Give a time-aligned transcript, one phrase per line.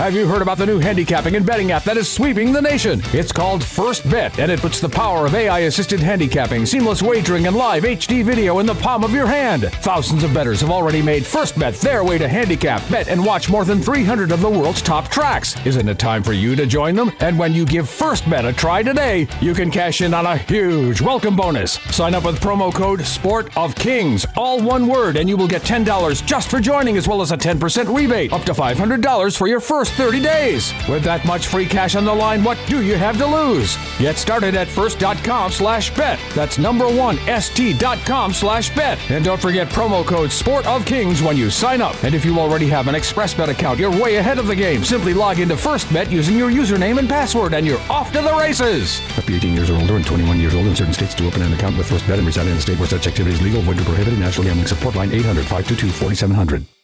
[0.00, 3.02] Have you heard about the new handicapping and betting app that is sweeping the nation?
[3.12, 7.46] It's called First Bet, and it puts the power of AI assisted handicapping, seamless wagering,
[7.46, 9.64] and live HD video in the palm of your hand.
[9.82, 13.50] Thousands of bettors have already made First Bet their way to handicap, bet, and watch
[13.50, 15.54] more than 300 of the world's top tracks.
[15.66, 17.12] Isn't it time for you to join them?
[17.20, 20.38] And when you give First Bet a try today, you can cash in on a
[20.38, 21.72] huge welcome bonus.
[21.94, 25.60] Sign up with promo code Sport of Kings, all one word, and you will get
[25.60, 29.60] $10 just for joining, as well as a 10% rebate, up to $500 for your
[29.60, 30.72] first 30 days.
[30.88, 33.76] With that much free cash on the line, what do you have to lose?
[33.98, 36.18] Get started at first.com slash bet.
[36.34, 38.98] That's number one, st.com slash bet.
[39.10, 42.02] And don't forget promo code Sport of Kings when you sign up.
[42.04, 44.84] And if you already have an ExpressBet account, you're way ahead of the game.
[44.84, 49.00] Simply log into FirstBet using your username and password, and you're off to the races.
[49.18, 51.42] Up to 18 years or older and 21 years old in certain states to open
[51.42, 53.78] an account with FirstBet and reside in a state where such activity is legal, void,
[53.80, 54.18] or prohibited.
[54.18, 56.79] National Gambling Support Line 800 522 4700.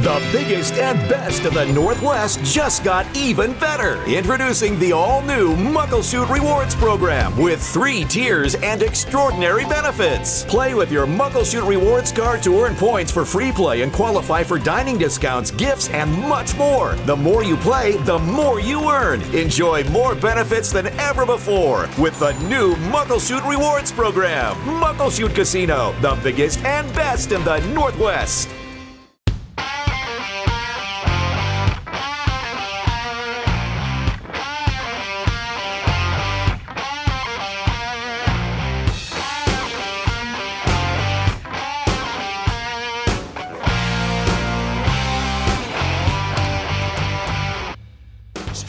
[0.00, 4.02] The biggest and best of the Northwest just got even better.
[4.04, 10.44] Introducing the all new Muckleshoot Rewards program with three tiers and extraordinary benefits.
[10.46, 14.58] Play with your Muckleshoot Rewards card to earn points for free play and qualify for
[14.58, 16.94] dining discounts, gifts, and much more.
[17.04, 19.20] The more you play, the more you earn.
[19.34, 24.56] Enjoy more benefits than ever before with the new Muckleshoot Rewards program.
[24.80, 28.48] Muckleshoot Casino, the biggest and best in the Northwest.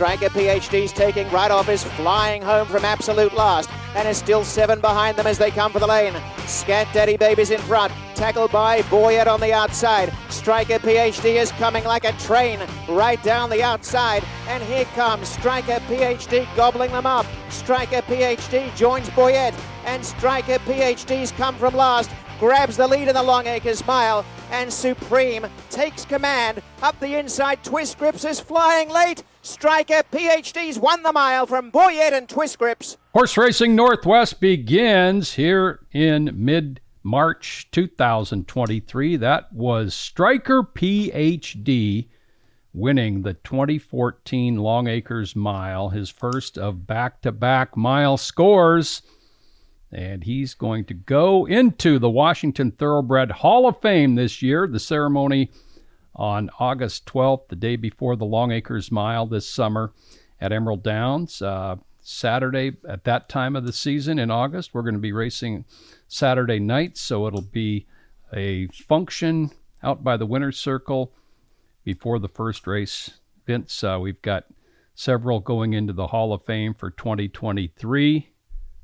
[0.01, 4.81] Stryker PhD's taking right off is flying home from absolute last and is still seven
[4.81, 6.15] behind them as they come for the lane.
[6.47, 10.11] Scat Daddy Baby's in front, tackled by Boyette on the outside.
[10.31, 15.79] Stryker PhD is coming like a train right down the outside, and here comes Stryker
[15.81, 17.27] PhD gobbling them up.
[17.49, 19.53] Stryker PhD joins Boyette,
[19.85, 22.09] and Stryker PhD's come from last
[22.39, 26.61] grabs the lead in the Longacres Mile, and Supreme takes command.
[26.81, 29.23] Up the inside, Twist Grips is flying late.
[29.41, 32.97] Stryker PhD's won the mile from Boyette and Twist Grips.
[33.13, 39.15] Horse Racing Northwest begins here in mid March 2023.
[39.17, 42.09] That was Stryker PhD
[42.73, 49.01] winning the 2014 Longacres Mile, his first of back to back mile scores.
[49.91, 54.67] And he's going to go into the Washington Thoroughbred Hall of Fame this year.
[54.67, 55.51] The ceremony
[56.15, 59.91] on August 12th, the day before the Longacres Mile this summer
[60.39, 61.41] at Emerald Downs.
[61.41, 65.65] Uh, Saturday at that time of the season in August, we're going to be racing
[66.07, 67.85] Saturday night, so it'll be
[68.33, 69.51] a function
[69.83, 71.13] out by the winner's circle
[71.83, 73.19] before the first race.
[73.45, 74.45] Vince, uh, we've got
[74.95, 78.30] several going into the Hall of Fame for 2023.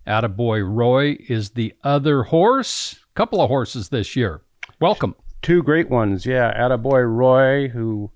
[0.08, 3.00] Attaboy Roy is the other horse.
[3.14, 4.42] Couple of horses this year.
[4.80, 5.16] Welcome.
[5.42, 6.54] Two great ones, yeah.
[6.58, 8.10] Attaboy Roy, who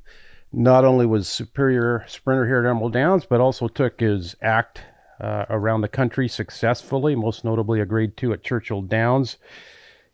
[0.53, 4.81] not only was superior sprinter here at Emerald Downs, but also took his act
[5.19, 9.37] uh, around the country successfully, most notably a grade two at Churchill Downs.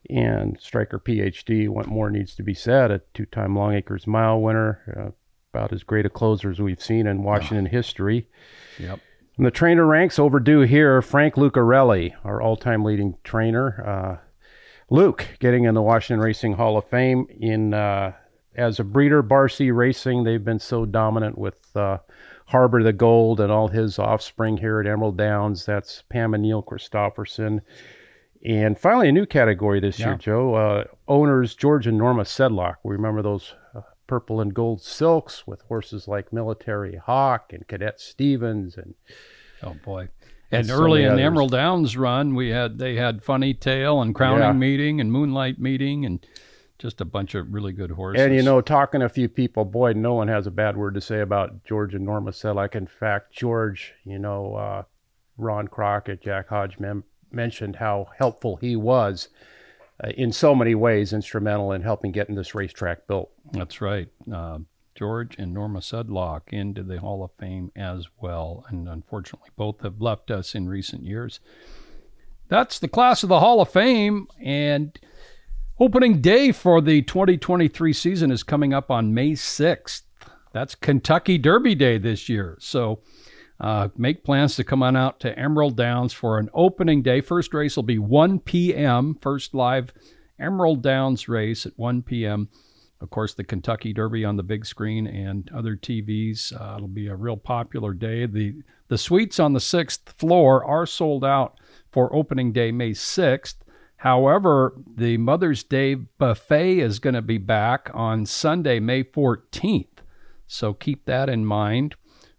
[0.10, 4.80] And Stryker PhD, what more needs to be said, a two time Longacres Mile winner,
[4.98, 5.12] uh,
[5.54, 7.70] about as great a closer as we've seen in Washington oh.
[7.70, 8.28] history.
[8.80, 9.00] Yep.
[9.38, 13.86] In the trainer ranks, overdue here, Frank Lucarelli, our all time leading trainer.
[13.86, 14.26] Uh,
[14.90, 18.14] Luke getting in the Washington Racing Hall of Fame in uh,
[18.56, 20.24] as a breeder, Bar C Racing.
[20.24, 22.00] They've been so dominant with uh,
[22.48, 25.66] Harbor the Gold and all his offspring here at Emerald Downs.
[25.66, 27.62] That's Pam and Neil Christopherson.
[28.44, 30.08] And finally, a new category this yeah.
[30.08, 30.56] year, Joe.
[30.56, 32.78] Uh, owners George and Norma Sedlock.
[32.84, 33.54] We remember those
[34.08, 38.96] purple and gold silks with horses like Military Hawk and Cadet Stevens and
[39.64, 40.10] oh boy.
[40.50, 44.44] And, early in the Emerald Downs run, we had they had Funny Tail and Crowning
[44.44, 44.54] yeah.
[44.54, 46.26] Meeting and Moonlight Meeting and
[46.80, 48.24] just a bunch of really good horses.
[48.24, 50.94] And you know, talking to a few people, boy, no one has a bad word
[50.94, 52.76] to say about George and Norma Sedlock.
[52.76, 54.84] In fact, George, you know, uh,
[55.38, 59.28] Ron Crockett, Jack Hodge mem- mentioned how helpful he was
[60.04, 63.32] uh, in so many ways, instrumental in helping getting this racetrack built.
[63.52, 64.08] That's right.
[64.32, 64.60] Uh,
[64.96, 68.66] George and Norma Sedlock into the Hall of Fame as well.
[68.70, 71.40] And unfortunately, both have left us in recent years.
[72.48, 74.28] That's the class of the Hall of Fame.
[74.42, 74.98] And
[75.80, 80.02] opening day for the 2023 season is coming up on May 6th.
[80.52, 82.58] That's Kentucky Derby Day this year.
[82.60, 83.02] So
[83.60, 87.22] uh, make plans to come on out to Emerald Downs for an opening day.
[87.22, 89.94] First race will be 1 p.m., first live
[90.40, 92.50] Emerald Downs race at 1 p.m
[93.00, 96.52] of course, the Kentucky Derby on the big screen and other TVs.
[96.54, 98.26] Uh, it'll be a real popular day.
[98.26, 101.60] The the suites on the sixth floor are sold out
[101.92, 103.64] for opening day, May sixth.
[103.98, 110.02] However, the Mother's Day buffet is going to be back on Sunday, May fourteenth.
[110.48, 111.96] So keep that in mind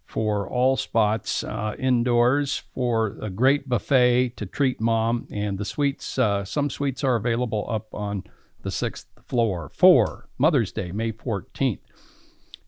[0.09, 5.29] for all spots uh, indoors for a great buffet to treat mom.
[5.31, 8.25] And the suites, uh, some suites are available up on
[8.63, 11.81] the sixth floor for Mother's Day, May 14th.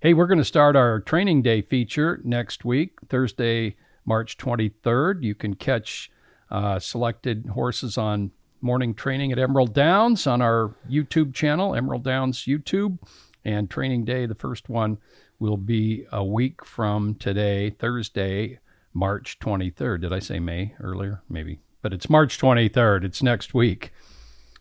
[0.02, 5.22] Hey, we're going to start our training day feature next week, Thursday, March 23rd.
[5.22, 6.10] You can catch
[6.50, 12.44] uh, selected horses on morning training at Emerald Downs on our YouTube channel, Emerald Downs
[12.44, 12.98] YouTube.
[13.46, 14.98] And training day, the first one,
[15.40, 18.60] will be a week from today, Thursday,
[18.92, 20.02] March 23rd.
[20.02, 21.22] Did I say May earlier?
[21.28, 21.60] Maybe.
[21.82, 23.04] But it's March 23rd.
[23.04, 23.92] It's next week.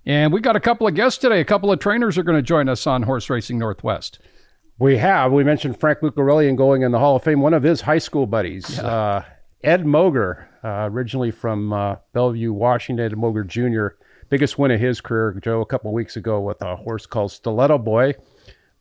[0.06, 1.42] And we got a couple of guests today.
[1.42, 4.20] A couple of trainers are going to join us on Horse Racing Northwest.
[4.80, 5.34] We have.
[5.34, 7.42] We mentioned Frank Lucarelli and going in the Hall of Fame.
[7.42, 8.88] One of his high school buddies, yeah.
[8.88, 9.24] uh,
[9.62, 13.06] Ed Moger, uh, originally from uh, Bellevue, Washington.
[13.06, 13.98] Ed Moger Jr.
[14.30, 17.32] Biggest win of his career, Joe, a couple of weeks ago with a horse called
[17.32, 18.14] Stilleto Boy,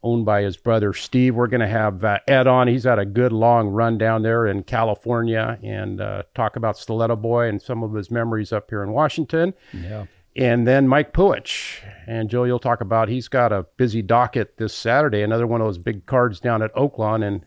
[0.02, 1.34] owned by his brother Steve.
[1.34, 2.68] We're going to have uh, Ed on.
[2.68, 7.20] He's had a good long run down there in California and uh, talk about Stilleto
[7.20, 9.54] Boy and some of his memories up here in Washington.
[9.72, 10.06] Yeah.
[10.36, 11.80] And then Mike Puhich.
[12.06, 15.66] And Joe, you'll talk about he's got a busy docket this Saturday, another one of
[15.66, 17.26] those big cards down at Oaklawn.
[17.26, 17.44] And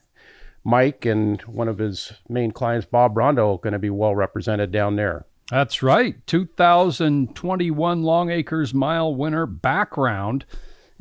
[0.64, 4.98] Mike and one of his main clients, Bob Rondeau, going to be well represented down
[4.98, 5.26] there.
[5.50, 6.16] That's right.
[6.28, 10.44] 2021 Longacres Mile winner Backround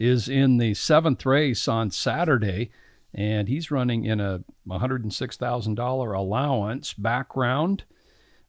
[0.00, 2.70] is in the seventh race on Saturday,
[3.12, 7.82] and he's running in a $106,000 allowance Backround.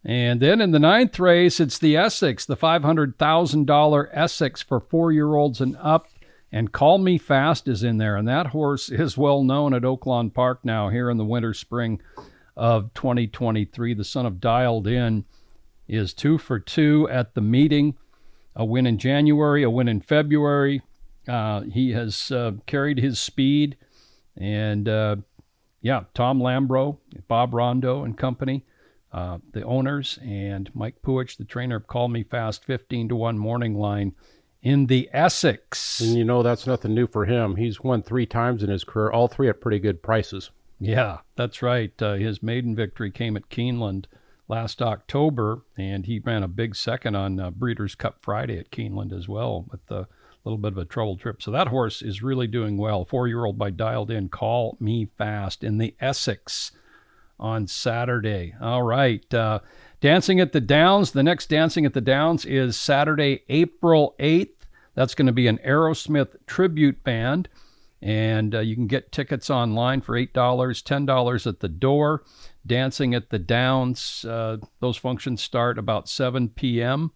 [0.03, 5.35] And then in the ninth race, it's the Essex, the $500,000 Essex for four year
[5.35, 6.07] olds and up.
[6.53, 8.15] And Call Me Fast is in there.
[8.15, 12.01] And that horse is well known at Oaklawn Park now, here in the winter spring
[12.55, 13.93] of 2023.
[13.93, 15.25] The son of Dialed In
[15.87, 17.97] is two for two at the meeting.
[18.55, 20.81] A win in January, a win in February.
[21.27, 23.77] Uh, he has uh, carried his speed.
[24.37, 25.17] And uh,
[25.81, 26.97] yeah, Tom Lambro,
[27.27, 28.65] Bob Rondeau, and company
[29.13, 33.75] uh, the owners and Mike Puhich, the trainer, called me fast 15 to 1 morning
[33.75, 34.13] line
[34.61, 35.99] in the Essex.
[35.99, 37.55] And you know, that's nothing new for him.
[37.55, 40.51] He's won three times in his career, all three at pretty good prices.
[40.79, 41.91] Yeah, that's right.
[42.01, 44.05] Uh, his maiden victory came at Keeneland
[44.47, 49.11] last October, and he ran a big second on uh, Breeders' Cup Friday at Keeneland
[49.15, 50.07] as well with a
[50.49, 51.41] little bit of a trouble trip.
[51.41, 53.05] So that horse is really doing well.
[53.05, 56.71] Four year old by Dialed In, Call Me Fast in the Essex
[57.39, 58.53] on Saturday.
[58.61, 59.33] All right.
[59.33, 59.59] Uh,
[59.99, 61.11] Dancing at the Downs.
[61.11, 64.49] The next Dancing at the Downs is Saturday, April 8th.
[64.95, 67.49] That's going to be an Aerosmith tribute band.
[68.01, 72.23] And uh, you can get tickets online for $8, $10 at the door.
[72.65, 77.11] Dancing at the Downs, uh, those functions start about 7 p.m.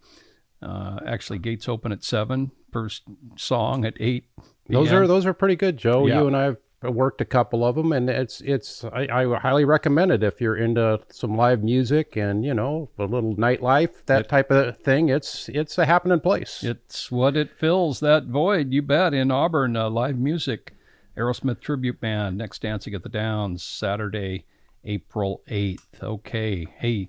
[0.62, 2.52] Uh, actually, gates open at 7.
[2.76, 3.04] First
[3.36, 4.24] song at 8
[4.68, 6.06] those are those are pretty good, Joe.
[6.06, 6.20] Yeah.
[6.20, 6.44] You and I
[6.82, 10.40] have worked a couple of them, and it's it's I, I, highly recommend it if
[10.40, 14.78] you're into some live music and you know a little nightlife, that it, type of
[14.78, 15.08] thing.
[15.08, 16.64] It's it's a happening place.
[16.64, 18.72] It's what it fills that void.
[18.72, 19.14] You bet.
[19.14, 20.74] In Auburn, uh, live music,
[21.16, 24.44] Aerosmith tribute band, next dancing at the Downs, Saturday,
[24.84, 26.02] April eighth.
[26.02, 27.08] Okay, hey,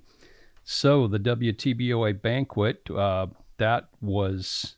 [0.64, 4.77] so the WTBOA banquet uh, that was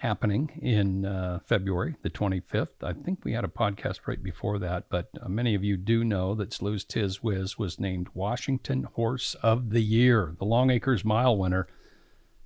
[0.00, 2.82] happening in uh, February the 25th.
[2.82, 6.04] I think we had a podcast right before that, but uh, many of you do
[6.04, 11.36] know that Slew's Tiz Wiz was named Washington Horse of the Year, the Longacres Mile
[11.36, 11.68] winner.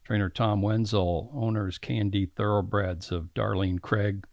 [0.04, 4.26] Trainer Tom Wenzel, owners K&D Thoroughbreds of Darlene Craig,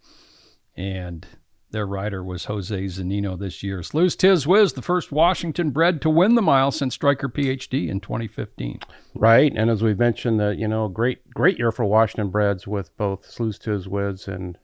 [0.75, 1.25] and
[1.71, 3.83] their rider was Jose Zunino this year.
[3.83, 7.99] Slew's Tiz Wiz, the first Washington bred to win the mile since Stryker PhD in
[7.99, 8.79] 2015.
[9.15, 12.95] Right, and as we mentioned, that you know, great great year for Washington breds with
[12.97, 14.57] both Slew's Tiz Wiz and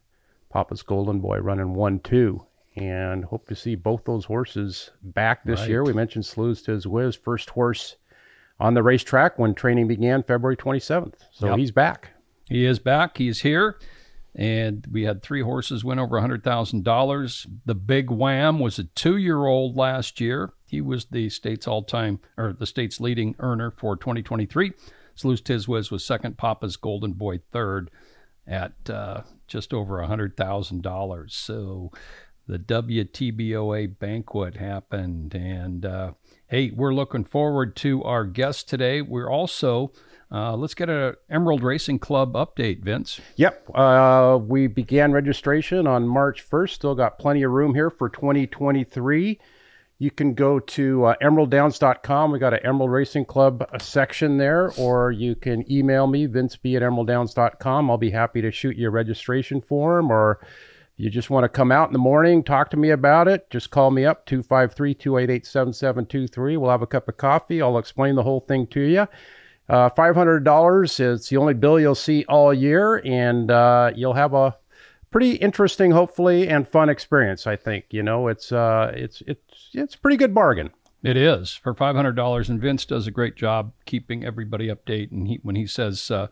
[0.52, 2.44] Papa's Golden Boy running one two,
[2.76, 5.70] and hope to see both those horses back this right.
[5.70, 5.84] year.
[5.84, 7.96] We mentioned Slew's Tiz Wiz, first horse
[8.60, 11.14] on the racetrack when training began February 27th.
[11.32, 11.60] So yep.
[11.60, 12.10] he's back.
[12.50, 13.18] He is back.
[13.18, 13.78] He's here
[14.38, 17.48] and we had three horses win over $100,000.
[17.65, 20.53] The big wham was a two year old last year.
[20.67, 24.74] He was the state's all time, or the state's leading earner for 2023.
[25.15, 27.89] Slew's Tiz Wiz was second, Papa's Golden Boy third
[28.46, 31.32] at uh, just over $100,000.
[31.32, 31.91] So
[32.48, 35.34] the WTBOA banquet happened.
[35.34, 36.12] And uh,
[36.48, 39.01] hey, we're looking forward to our guest today.
[39.01, 39.91] We're also
[40.31, 43.22] uh, let's get a Emerald Racing Club update, Vince.
[43.38, 46.69] Yep, uh, we began registration on March 1st.
[46.72, 49.39] Still got plenty of room here for 2023.
[50.00, 52.31] You can go to uh, emeralddowns.com.
[52.31, 56.75] We got an Emerald Racing Club uh, section there, or you can email me, vinceb
[56.75, 57.89] at emeralddowns.com.
[57.89, 60.39] I'll be happy to shoot you a registration form, or
[60.98, 63.72] you just want to come out in the morning, talk to me about it, just
[63.72, 66.57] call me up, 253 288 7723.
[66.57, 67.62] We'll have a cup of coffee.
[67.62, 69.07] I'll explain the whole thing to you.
[69.70, 74.56] Uh, $500 It's the only bill you'll see all year, and uh, you'll have a
[75.12, 77.48] pretty interesting, hopefully, and fun experience.
[77.48, 80.72] I think you know it's uh, it's it's it's a pretty good bargain.
[81.04, 85.12] It is for five hundred dollars, and Vince does a great job keeping everybody update.
[85.12, 86.28] And he, when he says uh,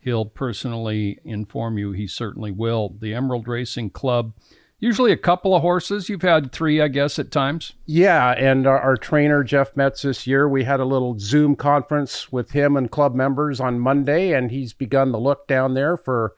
[0.00, 2.96] he'll personally inform you, he certainly will.
[2.98, 4.32] The Emerald Racing Club
[4.80, 6.08] Usually a couple of horses.
[6.08, 7.72] You've had three, I guess, at times.
[7.86, 12.30] Yeah, and our, our, trainer Jeff Metz this year, we had a little Zoom conference
[12.30, 16.36] with him and club members on Monday, and he's begun to look down there for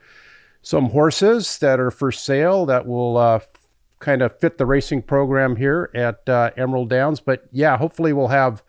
[0.62, 3.40] some horses that are for sale that will uh,
[3.98, 7.20] kind of fit the racing program here at uh, Emerald Downs.
[7.20, 8.62] But yeah, hopefully we'll have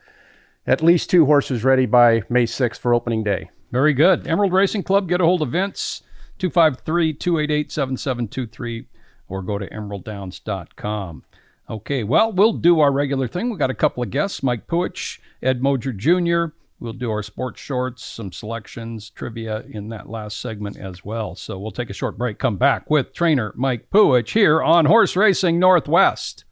[0.67, 3.49] at least two horses ready by May 6th for opening day.
[3.71, 4.27] Very good.
[4.27, 6.03] Emerald Racing Club, get a hold of Vince,
[6.39, 8.87] 253 288 7723
[9.31, 11.23] or go to emeralddowns.com.
[11.69, 13.49] Okay, well, we'll do our regular thing.
[13.49, 16.53] We've got a couple of guests Mike Puhich, Ed Moger Jr.
[16.81, 21.35] We'll do our sports shorts, some selections, trivia in that last segment as well.
[21.35, 25.15] So we'll take a short break, come back with trainer Mike Puhich here on Horse
[25.15, 26.43] Racing Northwest.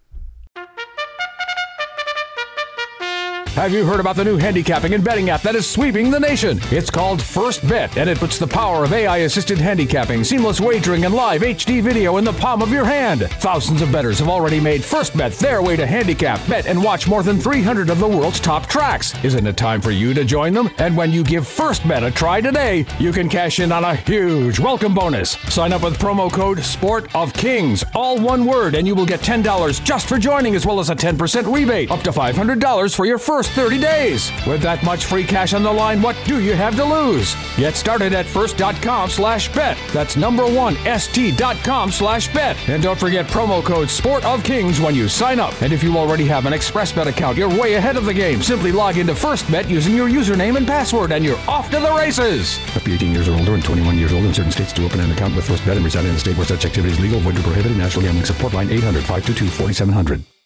[3.60, 6.62] Have you heard about the new handicapping and betting app that is sweeping the nation?
[6.72, 11.04] It's called First Bet, and it puts the power of AI assisted handicapping, seamless wagering,
[11.04, 13.24] and live HD video in the palm of your hand.
[13.42, 17.06] Thousands of bettors have already made First Bet their way to handicap, bet, and watch
[17.06, 19.13] more than 300 of the world's top tracks.
[19.25, 20.70] Isn't it time for you to join them?
[20.78, 23.94] And when you give First Bet a try today, you can cash in on a
[23.94, 25.32] huge welcome bonus.
[25.32, 29.20] Sign up with promo code Sport of Kings, all one word, and you will get
[29.20, 33.18] $10 just for joining, as well as a 10% rebate, up to $500 for your
[33.18, 34.32] first first 30 days.
[34.48, 37.36] With that much free cash on the line, what do you have to lose?
[37.58, 39.77] Get started at first.com slash bet.
[39.94, 42.58] That's number one, st.com slash bet.
[42.70, 45.60] And don't forget promo code Sport of Kings when you sign up.
[45.62, 48.41] And if you already have an ExpressBet account, you're way ahead of the game.
[48.41, 52.60] Simply log into FirstBet using your username and password, and you're off to the races.
[52.75, 55.00] Up to 18 years or older and 21 years old in certain states to open
[55.00, 57.38] an account with FirstBet and reside in a state where such activity is legal, void,
[57.38, 57.77] or prohibited.
[57.77, 60.38] National Gambling Support Line 800 522 4700.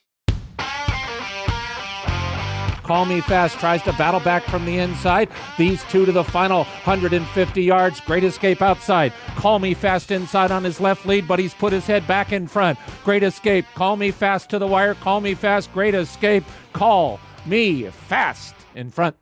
[2.83, 5.29] Call Me Fast tries to battle back from the inside.
[5.57, 8.01] These two to the final 150 yards.
[8.01, 9.13] Great escape outside.
[9.35, 12.45] Call Me Fast inside on his left lead, but he's put his head back in
[12.45, 12.77] front.
[13.03, 13.65] Great escape.
[13.73, 14.95] Call Me Fast to the wire.
[14.95, 15.71] Call Me Fast.
[15.73, 16.43] Great escape.
[16.73, 19.15] Call Me Fast in front.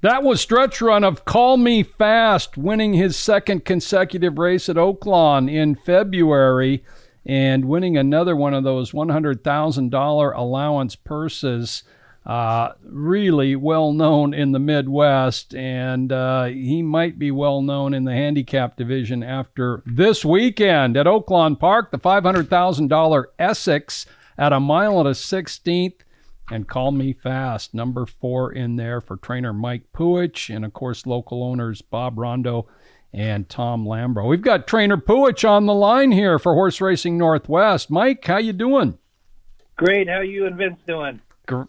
[0.00, 5.50] That was stretch run of Call Me Fast, winning his second consecutive race at Oaklawn
[5.50, 6.84] in February
[7.26, 11.82] and winning another one of those $100,000 allowance purses
[12.28, 18.04] uh, really well known in the Midwest, and uh, he might be well known in
[18.04, 24.04] the handicap division after this weekend at Oaklawn Park, the $500,000 Essex
[24.36, 26.00] at a mile and a 16th.
[26.50, 31.06] And call me fast, number four in there for trainer Mike Puhich, and of course
[31.06, 32.66] local owners Bob Rondeau
[33.12, 34.28] and Tom Lambro.
[34.28, 37.90] We've got trainer Puhich on the line here for Horse Racing Northwest.
[37.90, 38.98] Mike, how you doing?
[39.76, 40.08] Great.
[40.08, 41.20] How you and Vince doing?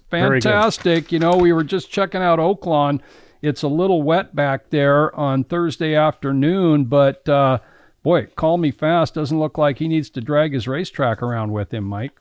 [0.10, 1.12] Fantastic.
[1.12, 3.02] You know, we were just checking out Oaklawn.
[3.42, 7.60] It's a little wet back there on Thursday afternoon, but uh,
[8.04, 9.14] boy, call me fast.
[9.14, 12.12] Doesn't look like he needs to drag his racetrack around with him, Mike.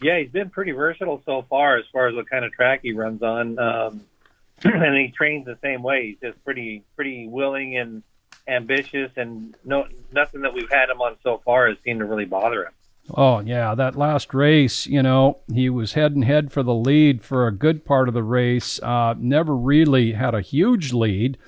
[0.00, 2.92] Yeah, he's been pretty versatile so far as far as what kind of track he
[2.92, 4.00] runs on, um,
[4.64, 6.06] and he trains the same way.
[6.08, 8.02] He's just pretty pretty willing and
[8.48, 12.24] ambitious, and no nothing that we've had him on so far has seemed to really
[12.24, 12.72] bother him.
[13.14, 17.22] Oh, yeah, that last race, you know, he was head and head for the lead
[17.22, 18.80] for a good part of the race.
[18.82, 21.38] Uh, never really had a huge lead.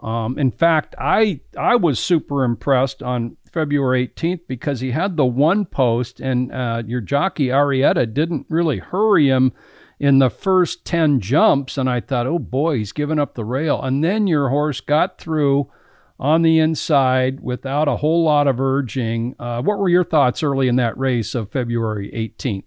[0.00, 5.24] Um, in fact, I I was super impressed on February 18th because he had the
[5.24, 9.52] one post, and uh, your jockey Arrieta didn't really hurry him
[9.98, 11.78] in the first 10 jumps.
[11.78, 13.80] And I thought, oh boy, he's giving up the rail.
[13.80, 15.70] And then your horse got through
[16.18, 19.34] on the inside without a whole lot of urging.
[19.38, 22.64] Uh, what were your thoughts early in that race of February 18th?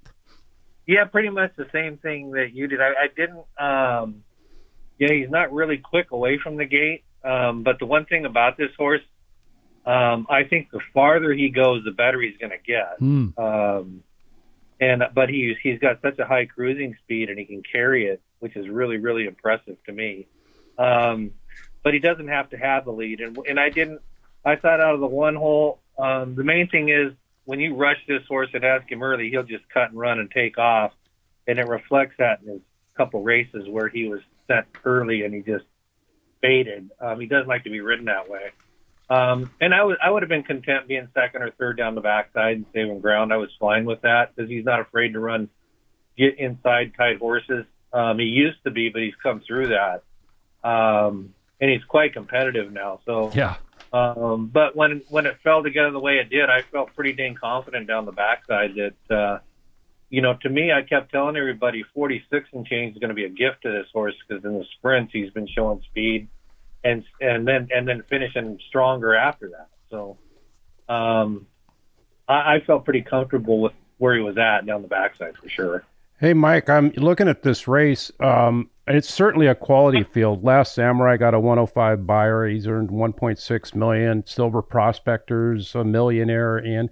[0.88, 2.82] Yeah, pretty much the same thing that you did.
[2.82, 3.46] I, I didn't.
[3.60, 4.24] Um,
[4.98, 7.04] yeah, he's not really quick away from the gate.
[7.24, 9.02] Um, but the one thing about this horse,
[9.86, 13.00] um, I think the farther he goes, the better he's going to get.
[13.00, 13.38] Mm.
[13.38, 14.04] Um,
[14.80, 18.22] and but he's he's got such a high cruising speed and he can carry it,
[18.40, 20.28] which is really really impressive to me.
[20.78, 21.32] Um,
[21.84, 24.02] but he doesn't have to have the lead, and and I didn't.
[24.46, 27.14] I thought out of the one hole, um, the main thing is
[27.46, 30.32] when you rush this horse and ask him early, he'll just cut and run and
[30.32, 30.94] take off,
[31.48, 32.62] and it reflects that in his
[32.96, 35.66] couple races where he was set early and he just
[36.42, 36.90] faded.
[37.00, 38.52] Um, he doesn't like to be ridden that way.
[39.10, 42.02] Um, and I would I would have been content being second or third down the
[42.02, 43.34] backside and saving ground.
[43.34, 45.50] I was fine with that because he's not afraid to run,
[46.16, 47.66] get inside tight horses.
[47.92, 50.04] Um, he used to be, but he's come through that,
[50.64, 53.00] um, and he's quite competitive now.
[53.06, 53.56] So Yeah.
[53.94, 57.36] um, but when when it fell together the way it did, I felt pretty dang
[57.36, 59.40] confident down the backside that, uh,
[60.10, 63.26] you know, to me, I kept telling everybody 46 and change is going to be
[63.26, 66.28] a gift to this horse because in the sprints he's been showing speed,
[66.84, 69.68] and and then and then finishing stronger after that.
[69.92, 70.18] So,
[70.88, 71.46] um,
[72.28, 75.84] I, I felt pretty comfortable with where he was at down the backside for sure.
[76.20, 78.12] Hey, Mike, I'm looking at this race.
[78.20, 80.44] Um, it's certainly a quality field.
[80.44, 82.48] Last Samurai got a 105 Beyer.
[82.48, 84.26] He's earned 1.6 million.
[84.26, 86.90] Silver Prospectors, a millionaire, and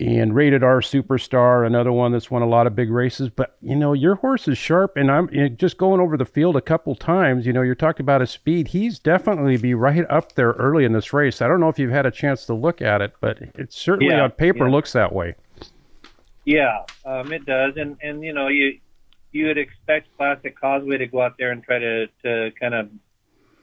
[0.00, 3.30] and Rated R Superstar, another one that's won a lot of big races.
[3.30, 6.24] But you know, your horse is sharp, and I'm you know, just going over the
[6.24, 7.46] field a couple times.
[7.46, 8.68] You know, you're talking about his speed.
[8.68, 11.42] He's definitely be right up there early in this race.
[11.42, 14.14] I don't know if you've had a chance to look at it, but it certainly
[14.14, 14.72] Yeah, on paper yeah.
[14.72, 15.34] looks that way.
[16.44, 18.78] Yeah, um, it does, and and you know you
[19.38, 22.90] you would expect Classic Causeway to go out there and try to to kind of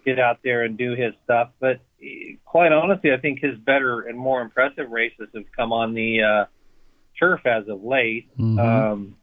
[0.05, 4.01] get out there and do his stuff, but eh, quite honestly, I think his better
[4.01, 6.45] and more impressive races have come on the uh,
[7.19, 8.29] turf as of late.
[8.59, 9.15] Um,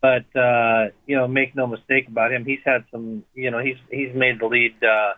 [0.00, 3.24] but uh, you know, make no mistake about him, he's had some.
[3.34, 5.14] You know, he's he's made the lead uh,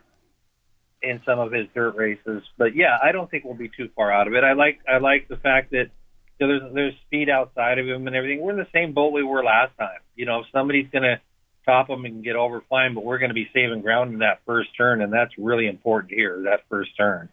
[1.03, 2.43] in some of his dirt races.
[2.57, 4.43] But yeah, I don't think we'll be too far out of it.
[4.43, 5.91] I like I like the fact that
[6.41, 8.41] know, there's there's speed outside of him and everything.
[8.41, 10.01] We're in the same boat we were last time.
[10.17, 11.21] You know, if somebody's gonna
[11.65, 14.41] top him and get over fine, but we're going to be saving ground in that
[14.47, 16.43] first turn, and that's really important here.
[16.45, 17.29] That first turn.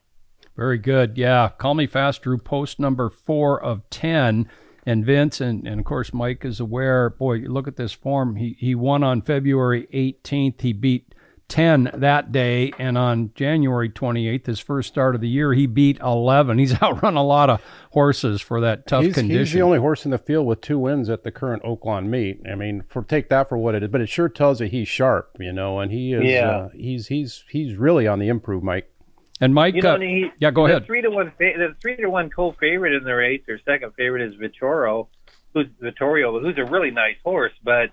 [0.56, 1.18] Very good.
[1.18, 1.50] Yeah.
[1.58, 4.50] Call Me Fast drew post number four of 10.
[4.86, 7.10] And Vince, and, and of course, Mike is aware.
[7.10, 8.38] Boy, look at this form.
[8.38, 10.62] He, he won on February 18th.
[10.62, 11.07] He beat
[11.50, 12.72] 10 that day.
[12.78, 16.58] And on January 28th, his first start of the year, he beat 11.
[16.58, 19.40] He's outrun a lot of horses for that tough he's, condition.
[19.40, 22.42] he's the only horse in the field with two wins at the current Oaklawn meet.
[22.50, 24.88] I mean, for take that for what it is, but it sure tells you he's
[24.88, 26.24] sharp, you know, and he is.
[26.26, 26.50] Yeah.
[26.50, 28.92] Uh, he's he's he's really on the improve, Mike.
[29.40, 30.86] and Mike, You know, uh, and he, yeah, go the ahead.
[30.86, 31.32] Three to one.
[31.38, 35.08] fa- The three to one co-favorite in the race, or second favorite, is Vittorio,
[35.54, 37.54] who's Vittorio, who's a really nice horse.
[37.64, 37.92] But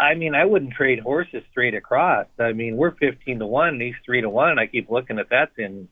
[0.00, 2.26] I mean, I wouldn't trade horses straight across.
[2.38, 5.28] I mean, we're fifteen to one, and he's three to one, I keep looking at
[5.30, 5.88] that, and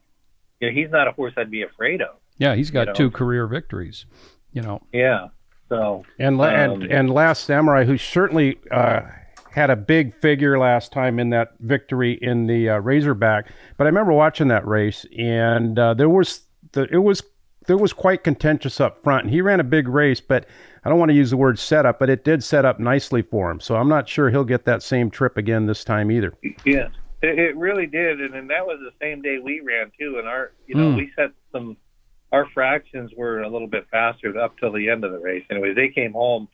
[0.60, 2.16] you know, he's not a horse I'd be afraid of.
[2.38, 2.92] Yeah, he's got know.
[2.94, 4.06] two career victories.
[4.52, 5.28] You know, Yeah.
[5.68, 9.02] So And la- Um, and and last samurai, who certainly uh,
[9.50, 13.48] had a big figure last time in that victory in the uh, Razorback.
[13.76, 16.42] But I remember watching that race, and uh, there was
[16.72, 17.22] the it was
[17.66, 19.24] there was quite contentious up front.
[19.24, 20.46] And he ran a big race, but
[20.84, 23.50] I don't want to use the word setup, but it did set up nicely for
[23.50, 23.60] him.
[23.60, 26.32] So I'm not sure he'll get that same trip again this time either.
[26.64, 26.88] Yeah,
[27.22, 30.16] it, it really did, and, and that was the same day we ran too.
[30.18, 30.96] And our, you know, Hmm.
[30.96, 31.76] we set some.
[32.30, 35.44] Our fractions were a little bit faster up till the end of the race.
[35.50, 36.48] Anyways, they came home.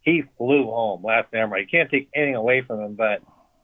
[0.00, 1.60] He flew home last samurai.
[1.60, 3.20] You can't take anything away from him, but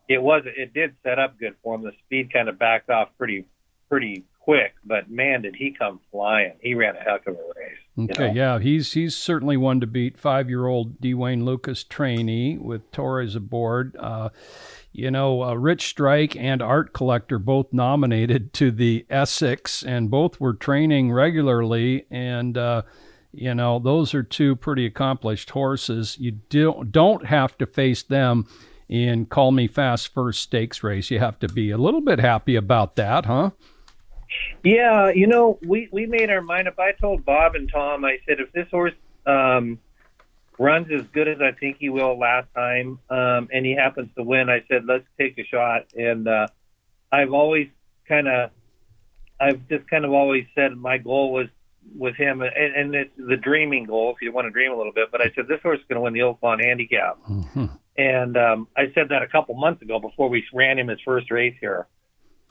[0.08, 1.82] it was it did set up good for him.
[1.82, 3.46] The speed kind of backed off pretty
[3.88, 6.52] pretty quick, but man, did he come flying!
[6.60, 7.78] He ran a heck of a race.
[7.96, 8.32] You Okay, know?
[8.34, 10.18] yeah, he's he's certainly one to beat.
[10.18, 11.14] Five-year-old D.
[11.14, 13.96] Wayne Lukas trainee with Torres aboard.
[13.96, 14.30] Uh,
[14.92, 20.40] you know, uh, Rich Strike and Art Collector both nominated to the Essex, and both
[20.40, 22.06] were training regularly.
[22.10, 22.82] And uh,
[23.32, 26.16] you know, those are two pretty accomplished horses.
[26.18, 28.46] You don't don't have to face them
[28.88, 31.12] in Call Me Fast first stakes race.
[31.12, 33.50] You have to be a little bit happy about that, huh?
[34.62, 36.78] Yeah, you know, we we made our mind up.
[36.78, 38.94] I told Bob and Tom, I said if this horse
[39.26, 39.78] um,
[40.58, 44.22] runs as good as I think he will last time, um, and he happens to
[44.22, 45.86] win, I said let's take a shot.
[45.94, 46.46] And uh,
[47.12, 47.68] I've always
[48.08, 48.50] kind of,
[49.38, 51.48] I've just kind of always said my goal was
[51.94, 54.92] with him, and, and it's the dreaming goal if you want to dream a little
[54.92, 55.10] bit.
[55.12, 57.18] But I said this horse is going to win the Oaklawn Handicap,
[57.98, 61.30] and um, I said that a couple months ago before we ran him his first
[61.30, 61.86] race here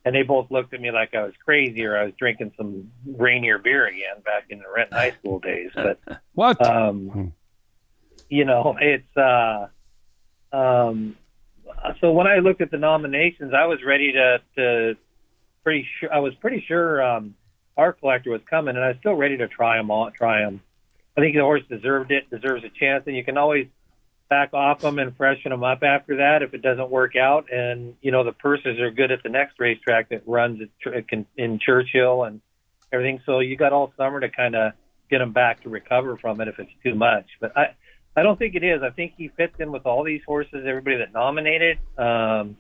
[0.06, 2.92] and they both looked at me like I was crazy or I was drinking some
[3.06, 5.72] Rainier beer again back in the Renton High School days.
[5.74, 6.00] But
[6.34, 6.66] What?
[6.66, 7.34] um,
[8.30, 9.68] you know, it's uh,
[10.52, 11.16] um,
[12.02, 14.98] so when I looked at the nominations, I was ready to, to
[15.64, 17.36] pretty sure I was pretty sure um,
[17.78, 20.62] Art Collector was coming, and I was still ready to try him on, try him.
[21.18, 23.68] I think the horse deserved it, deserves a chance, and you can always
[24.34, 27.54] back off them and freshen them up after that if it doesn't work out.
[27.54, 30.60] And you know the purses are good at the next racetrack that runs
[31.38, 32.42] in Churchill and
[32.92, 33.22] everything.
[33.28, 34.74] So you got all summer to kind of
[35.12, 37.28] get them back to recover from it if it's too much.
[37.40, 37.76] But I
[38.16, 38.82] I don't think it is.
[38.82, 41.78] I think he fits in with all these horses, everybody that nominated.
[41.98, 42.58] Um,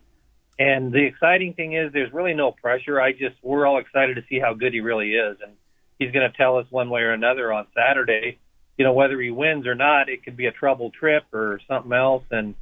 [0.59, 3.01] and the exciting thing is there's really no pressure.
[3.01, 5.53] I just we're all excited to see how good he really is, and
[5.97, 8.38] he's going to tell us one way or another on Saturday.
[8.77, 11.93] You know whether he wins or not, it could be a trouble trip or something
[11.93, 12.55] else, and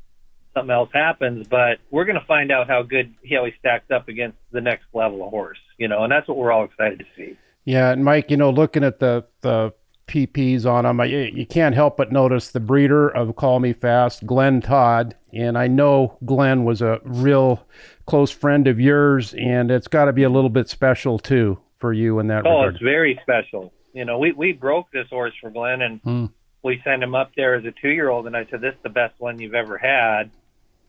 [0.54, 1.48] something else happens.
[1.48, 4.86] But we're going to find out how good he always stacks up against the next
[4.94, 5.60] level of horse.
[5.78, 7.38] You know, and that's what we're all excited to see.
[7.64, 9.74] Yeah, and Mike, you know, looking at the the
[10.12, 11.00] PPs on them.
[11.10, 15.16] You, you can't help but notice the breeder of Call Me Fast, Glenn Todd.
[15.34, 17.66] And I know Glenn was a real
[18.06, 21.94] close friend of yours, and it's got to be a little bit special too for
[21.94, 22.54] you in that regard.
[22.54, 22.76] oh, regard.
[22.76, 23.74] it's very special.
[23.94, 26.32] You know, we, we broke this horse for Glenn, and mm.
[26.64, 28.84] we sent him up there as a two year old, and I said, This is
[28.84, 30.32] the best one you've ever had.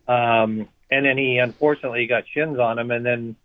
[0.07, 3.35] Um, and then he unfortunately got shins on him, and then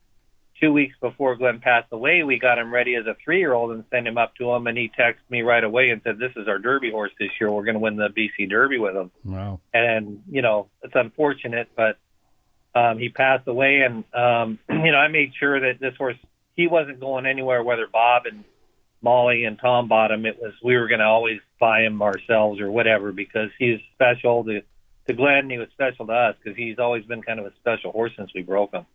[0.61, 3.73] two weeks before Glenn passed away, we got him ready as a three year old
[3.73, 4.66] and sent him up to him.
[4.66, 7.51] And he texted me right away and said, This is our Derby horse this year.
[7.51, 9.11] We're going to win the BC Derby with him.
[9.25, 9.61] Wow.
[9.73, 11.99] And, you know, it's unfortunate, but
[12.75, 13.83] um, he passed away.
[13.83, 16.16] And, um, you know, I made sure that this horse,
[16.55, 18.44] he wasn't going anywhere, whether Bob and
[19.03, 20.27] Molly and Tom bought him.
[20.27, 24.45] It was, we were going to always buy him ourselves or whatever because he's special
[24.45, 24.61] to,
[25.07, 25.39] to Glenn.
[25.39, 28.13] And He was special to us because he's always been kind of a special horse
[28.17, 28.87] since we broke him.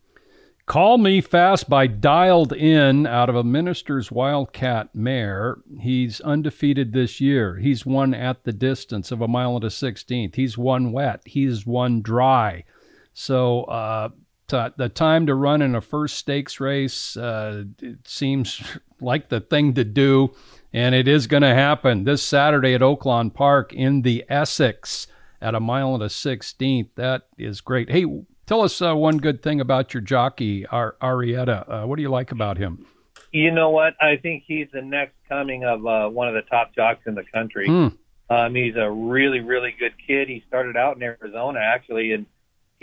[0.66, 5.58] Call Me Fast by Dialed In out of a Minister's Wildcat mare.
[5.78, 7.56] He's undefeated this year.
[7.56, 10.36] He's won at the distance of a mile and a sixteenth.
[10.36, 11.20] He's won wet.
[11.26, 12.64] He's won dry.
[13.12, 14.08] So uh,
[14.48, 18.62] t- the time to run in a first stakes race uh, it seems
[19.00, 20.34] like the thing to do,
[20.72, 25.06] and it is going to happen this Saturday at Oaklawn Park in the Essex
[25.40, 26.88] at a mile and a sixteenth.
[26.96, 27.90] That is great.
[27.90, 28.06] Hey,
[28.46, 31.64] Tell us uh, one good thing about your jockey, Ar- Arrieta.
[31.66, 32.86] Uh, what do you like about him?
[33.32, 33.94] You know what?
[34.02, 37.24] I think he's the next coming of uh, one of the top jocks in the
[37.32, 37.66] country.
[37.66, 37.96] Mm.
[38.28, 40.28] Um, he's a really, really good kid.
[40.28, 42.26] He started out in Arizona actually, and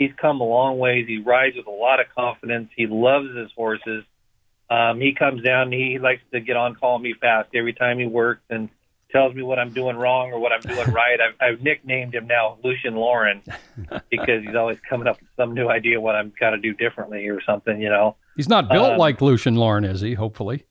[0.02, 1.06] he's come a long ways.
[1.06, 2.70] He rides with a lot of confidence.
[2.76, 4.04] He loves his horses.
[4.70, 5.64] Um, he comes down.
[5.64, 8.68] And he likes to get on, call me fast every time he works, and
[9.10, 11.18] tells me what I'm doing wrong or what I'm doing right.
[11.20, 13.42] I've, I've nicknamed him now Lucien Laurin
[14.10, 17.28] because he's always coming up with some new idea what I'm got to do differently
[17.28, 17.80] or something.
[17.80, 20.14] You know, he's not built um, like Lucien Laurin, is he?
[20.14, 20.64] Hopefully,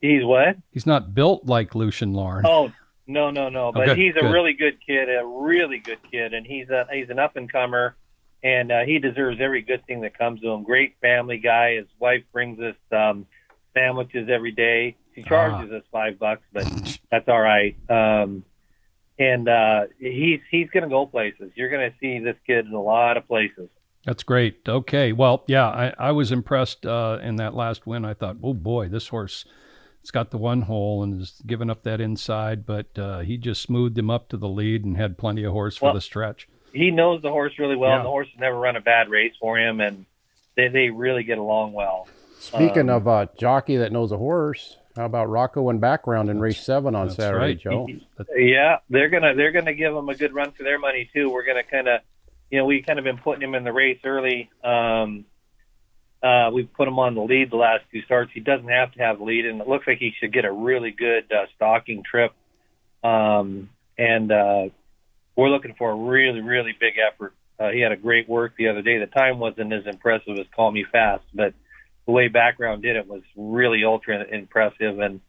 [0.00, 0.56] he's what?
[0.70, 2.46] He's not built like Lucien Laurin.
[2.46, 2.72] Oh
[3.08, 3.68] no, no, no.
[3.68, 4.32] Oh, but good, he's a good.
[4.32, 7.96] really good kid, a really good kid, and he's a he's an up and comer.
[8.42, 10.64] And uh, he deserves every good thing that comes to him.
[10.64, 11.76] Great family guy.
[11.76, 13.26] His wife brings us um,
[13.74, 15.76] sandwiches every day he charges ah.
[15.76, 16.64] us five bucks, but
[17.10, 17.76] that's all right.
[17.88, 18.44] Um,
[19.18, 21.52] and uh, he's he's going to go places.
[21.54, 23.68] You're going to see this kid in a lot of places.
[24.04, 24.60] That's great.
[24.66, 28.04] Okay, well, yeah, I, I was impressed uh, in that last win.
[28.04, 29.44] I thought, oh boy, this horse,
[30.00, 33.62] it's got the one hole and is giving up that inside, but uh, he just
[33.62, 36.48] smoothed him up to the lead and had plenty of horse well, for the stretch.
[36.72, 37.96] He knows the horse really well, Yeah.
[37.96, 40.06] and the horse has never run a bad race for him, and
[40.56, 42.08] they they really get along well.
[42.38, 46.40] Speaking Um, of a jockey that knows a horse, how about Rocco and Backround in
[46.40, 47.58] race seven on that's Saturday, right.
[47.58, 47.86] Joe?
[48.36, 51.30] Yeah, they're gonna they're gonna give him a good run for their money too.
[51.30, 52.00] We're gonna kind of,
[52.50, 54.50] you know, we kind of been putting him in the race early.
[54.64, 55.24] Um,
[56.22, 58.30] uh, we put him on the lead the last two starts.
[58.32, 60.52] He doesn't have to have the lead, and it looks like he should get a
[60.52, 62.32] really good uh, stalking trip.
[63.02, 64.68] Um, and uh,
[65.36, 67.34] we're looking for a really really big effort.
[67.58, 68.98] Uh, he had a great work the other day.
[68.98, 71.54] The time wasn't as impressive as Call Me Fast, but
[72.06, 74.98] the way Backround did it was really ultra impressive.
[74.98, 75.20] And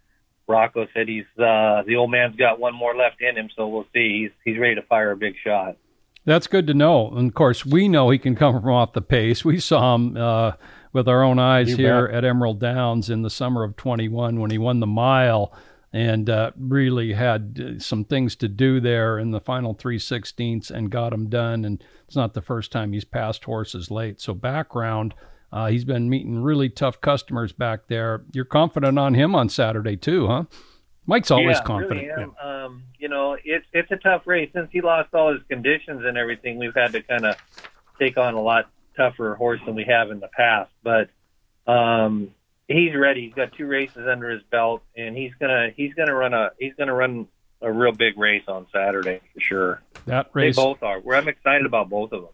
[0.48, 3.86] Rocco said he's uh, the old man's got one more left in him, so we'll
[3.94, 4.24] see.
[4.24, 5.78] He's he's ready to fire a big shot.
[6.26, 7.12] That's good to know.
[7.12, 9.44] And of course, we know he can come from off the pace.
[9.46, 10.54] We saw him uh,
[10.92, 12.16] with our own eyes You here bet.
[12.18, 15.54] at Emerald Downs in the summer of 21 when he won the mile
[15.94, 20.72] and uh, really had uh, some things to do there in the final three sixteenths
[20.72, 21.64] and got them done.
[21.64, 24.20] And it's not the first time he's passed horses late.
[24.20, 25.14] So Backround,
[25.52, 28.24] uh, he's been meeting really tough customers back there.
[28.34, 30.46] You're confident on him on Saturday too, huh?
[31.06, 32.08] Mike's always yeah, confident.
[32.08, 32.36] Really am.
[32.42, 36.18] Um, you know, it's it's a tough race since he lost all his conditions and
[36.18, 36.58] everything.
[36.58, 37.36] We've had to kind of
[38.00, 40.72] take on a lot tougher horse than we have in the past.
[40.82, 41.10] But
[41.68, 42.32] um,
[42.74, 43.26] he's ready.
[43.26, 46.74] He's got two races under his belt, and he's gonna he's gonna run a he's
[46.78, 47.28] gonna run
[47.62, 49.82] a real big race on Saturday for sure.
[50.06, 51.00] That race, They both are.
[51.00, 52.32] Well, I'm excited about both of them.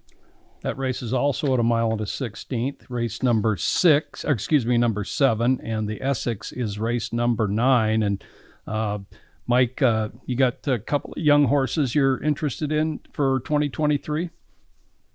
[0.62, 2.90] That race is also at a mile and a sixteenth.
[2.90, 8.04] Race number six, or excuse me, number seven, and the Essex is race number nine.
[8.04, 8.24] And
[8.68, 9.00] uh,
[9.48, 14.30] Mike, uh, you got a couple of young horses you're interested in for 2023?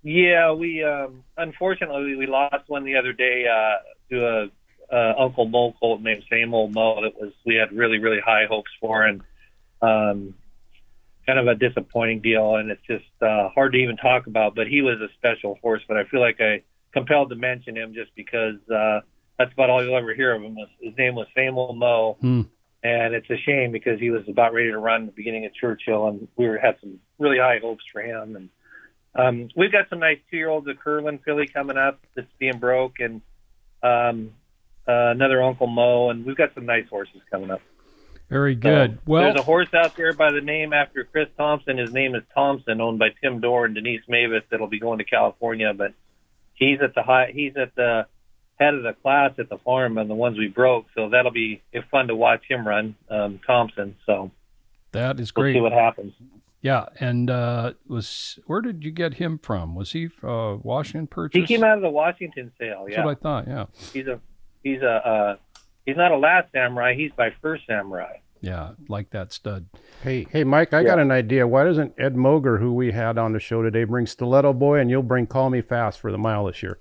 [0.01, 3.77] Yeah, we um, unfortunately we lost one the other day uh,
[4.09, 4.47] to a
[4.91, 7.01] uh, Uncle Mo colt named Same Old Mo.
[7.01, 9.21] That was we had really really high hopes for, and
[9.81, 10.35] um,
[11.25, 12.55] kind of a disappointing deal.
[12.55, 14.55] And it's just uh, hard to even talk about.
[14.55, 15.81] But he was a special horse.
[15.87, 16.61] But I feel like I
[16.93, 19.01] compelled to mention him just because uh,
[19.37, 20.57] that's about all you'll ever hear of him.
[20.79, 22.17] His name was Same Old Mo.
[22.21, 22.41] Hmm.
[22.83, 26.07] And it's a shame because he was about ready to run the beginning of Churchill,
[26.07, 28.35] and we were, had some really high hopes for him.
[28.35, 28.49] And
[29.15, 33.21] um, we've got some nice two-year-olds, a Curlin filly coming up that's being broke, and
[33.81, 34.33] um,
[34.87, 37.61] uh, another Uncle Mo, and we've got some nice horses coming up.
[38.29, 38.93] Very good.
[38.93, 41.77] So, well, there's a horse out there by the name after Chris Thompson.
[41.77, 44.41] His name is Thompson, owned by Tim Dorr and Denise Mavis.
[44.49, 45.93] That'll be going to California, but
[46.53, 47.31] he's at the high.
[47.33, 48.07] He's at the
[48.59, 50.87] head of the class at the farm and the ones we broke.
[50.95, 53.95] So that'll be fun to watch him run, um, Thompson.
[54.07, 54.31] So
[54.91, 55.53] that is great.
[55.53, 56.13] we'll see what happens.
[56.61, 59.75] Yeah, and uh, was where did you get him from?
[59.75, 61.41] Was he uh, Washington purchase?
[61.41, 62.85] He came out of the Washington sale.
[62.85, 63.47] That's Yeah, what I thought.
[63.47, 64.19] Yeah, he's a
[64.65, 65.35] he's a uh,
[65.85, 66.93] he's not a last samurai.
[66.95, 68.17] He's my first samurai.
[68.41, 69.67] yeah, like that stud.
[70.03, 71.47] Hey, hey, Mike, I got an idea.
[71.47, 74.89] Why doesn't Ed Moger, who we had on the show today, bring Stilleto Boy, and
[74.89, 76.79] you'll bring Call Me Fast for the mile this year?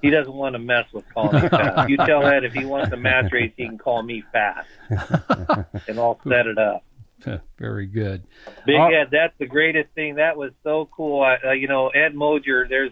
[0.00, 1.88] He doesn't want to mess with calling me fast.
[1.90, 4.68] You tell Ed if he wants a match race, he can call me fast,
[5.88, 6.84] and I'll set it up.
[7.58, 8.24] Very good.
[8.66, 10.16] Big Uh, Ed, that's the greatest thing.
[10.16, 11.22] That was so cool.
[11.22, 12.68] I, uh, you know, Ed Moger.
[12.68, 12.90] There's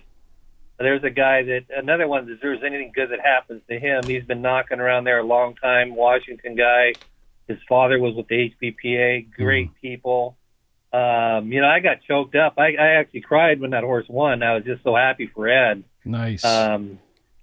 [0.81, 2.29] there's a guy that another one.
[2.29, 5.55] If there's anything good that happens to him, he's been knocking around there a long
[5.57, 5.95] time.
[5.95, 6.95] Washington guy.
[7.49, 9.33] His father was with the HBPA.
[9.33, 10.37] Great people.
[10.93, 12.55] Um, you know, I got choked up.
[12.59, 14.43] I, I actually cried when that horse won.
[14.43, 15.85] I was just so happy for Ed.
[16.05, 16.45] Nice.
[16.45, 16.99] Um,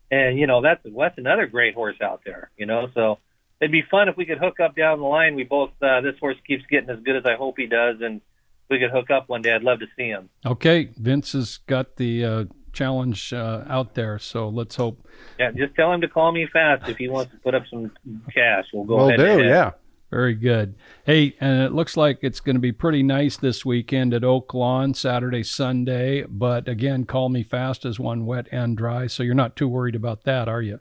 [0.10, 2.50] and you know that's that's another great horse out there.
[2.58, 3.20] You know, so
[3.62, 5.36] it'd be fun if we could hook up down the line.
[5.36, 8.22] We both uh, this horse keeps getting as good as I hope he does, and
[8.70, 9.54] we could hook up one day.
[9.54, 10.30] I'd love to see him.
[10.46, 12.46] okay, Vince has got the uh,
[12.78, 15.08] challenge uh, out there, so let's hope.
[15.40, 17.92] Yeah, just tell him to call me fast if he wants to put up some
[18.34, 18.66] cash.
[18.72, 19.40] We'll go Will ahead.
[19.40, 19.72] do, yeah.
[20.12, 20.76] Very good.
[21.06, 24.96] Hey, and it looks like it's going to be pretty nice this weekend at Oaklawn,
[24.96, 26.24] Saturday, Sunday.
[26.24, 29.96] But again, call me fast as one wet and dry, so you're not too worried
[29.96, 30.80] about that, are you?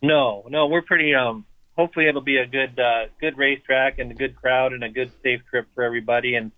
[0.00, 1.14] No, no, we're pretty.
[1.14, 1.44] Um,
[1.76, 5.10] hopefully it'll be a good, uh, good racetrack and a good crowd and a good
[5.22, 6.52] safe trip for everybody, and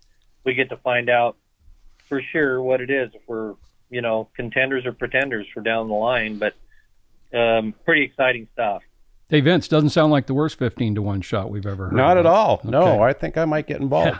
[0.45, 1.35] we get to find out
[2.07, 3.55] for sure what it is if we're,
[3.91, 6.39] you know, contenders or pretenders for down the line.
[6.39, 6.55] But
[7.37, 8.81] um, pretty exciting stuff.
[9.29, 11.93] Hey, Vince, doesn't sound like the worst 15 to 1 shot we've ever heard.
[11.95, 12.55] Not at all.
[12.59, 12.69] Okay.
[12.69, 14.19] No, I think I might get involved.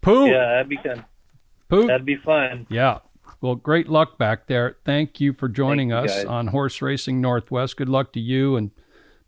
[0.00, 0.28] Pooh.
[0.28, 1.04] Yeah, that'd be fun.
[1.68, 1.86] Pooh.
[1.86, 2.66] That'd be fun.
[2.70, 3.00] Yeah.
[3.42, 4.78] Well, great luck back there.
[4.84, 6.24] Thank you for joining Thank you, us guys.
[6.26, 7.76] on Horse Racing Northwest.
[7.76, 8.70] Good luck to you and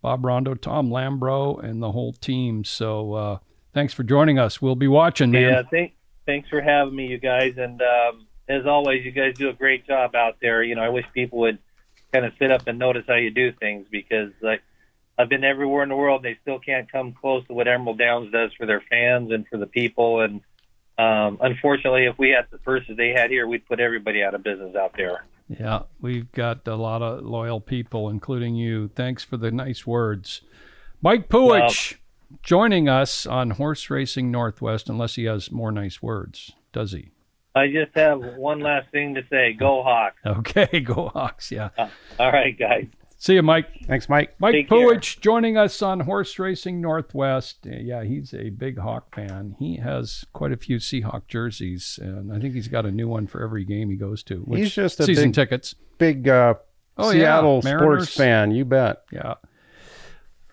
[0.01, 2.65] Bob Rondeau, Tom Lambro, and the whole team.
[2.65, 3.39] So uh,
[3.73, 4.61] thanks for joining us.
[4.61, 5.43] We'll be watching, man.
[5.43, 5.95] Yeah, thank,
[6.27, 7.55] thanks for having me, you guys.
[7.57, 10.63] And um, as always, you guys do a great job out there.
[10.63, 11.59] You know, I wish people would
[12.13, 14.63] kind of sit up and notice how you do things because, like,
[15.19, 16.23] I've been everywhere in the world.
[16.23, 19.59] They still can't come close to what Emerald Downs does for their fans and for
[19.59, 20.21] the people.
[20.21, 20.41] And
[20.99, 24.43] um, unfortunately, if we had the purses they had here, we'd put everybody out of
[24.43, 25.25] business out there.
[25.49, 28.89] Yeah, we've got a lot of loyal people, including you.
[28.89, 30.43] Thanks for the nice words.
[31.03, 31.97] Mike Puhich
[32.43, 37.11] joining us on Horse Racing Northwest, unless he has more nice words, does he?
[37.55, 39.53] I just have one last thing to say.
[39.53, 40.17] Go Hawks.
[40.25, 41.51] Okay, go Hawks.
[41.53, 41.69] Yeah.
[42.19, 42.87] All right, guys.
[43.19, 43.67] See you, Mike.
[43.87, 44.35] Thanks, Mike.
[44.41, 44.69] Mike Take.
[44.69, 47.59] Puhich joining us on Horse Racing Northwest.
[47.67, 49.55] Uh, Yeah, he's a big Hawk fan.
[49.61, 53.29] He has quite a few Seahawk jerseys, and I think he's got a new one
[53.29, 54.39] for every game he goes to.
[54.39, 55.75] Which, He's just a season big- tickets.
[55.99, 56.55] Big uh,
[56.99, 57.13] Oh.
[57.13, 58.09] Seattle Mariners.
[58.09, 59.03] sports fan, you bet.
[59.13, 59.35] Yeah.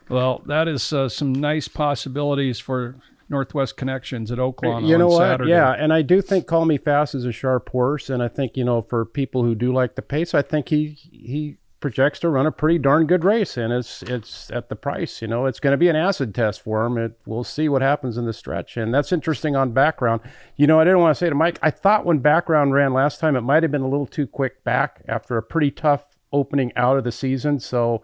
[0.10, 2.96] Well, that is uh, some nice possibilities for
[3.30, 5.20] Northwest connections at Oaklawn you on know what?
[5.20, 5.52] Saturday.
[5.52, 8.58] Yeah, and I do think Call Me Fast is a sharp horse, and I think
[8.58, 12.30] you know for people who do like the pace, I think he he projects to
[12.30, 15.22] run a pretty darn good race, and it's it's at the price.
[15.22, 16.98] You know, it's going to be an acid test for him.
[16.98, 20.22] It, we'll see what happens in the stretch, and that's interesting on Backround.
[20.58, 23.20] You know, I didn't want to say to Mike, I thought when Backround ran last
[23.20, 26.72] time, it might have been a little too quick back after a pretty tough opening
[26.76, 27.60] out of the season.
[27.60, 28.04] So.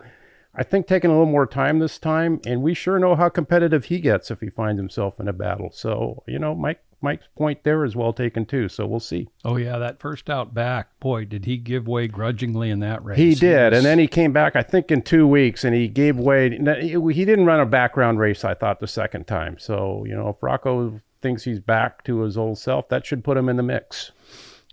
[0.57, 3.85] I think taking a little more time this time, and we sure know how competitive
[3.85, 5.69] he gets if he finds himself in a battle.
[5.73, 8.67] So, you know, Mike Mike's point there is well taken too.
[8.69, 9.27] So we'll see.
[9.43, 13.17] Oh, yeah, that first out back, boy, did he give way grudgingly in that race.
[13.17, 14.55] He did, was- and then he came back.
[14.55, 16.49] I think in two weeks, and he gave way.
[16.49, 18.43] He didn't run a Backround race.
[18.43, 19.57] I thought the second time.
[19.59, 23.37] So you know, if Rocco thinks he's back to his old self, that should put
[23.37, 24.11] him in the mix.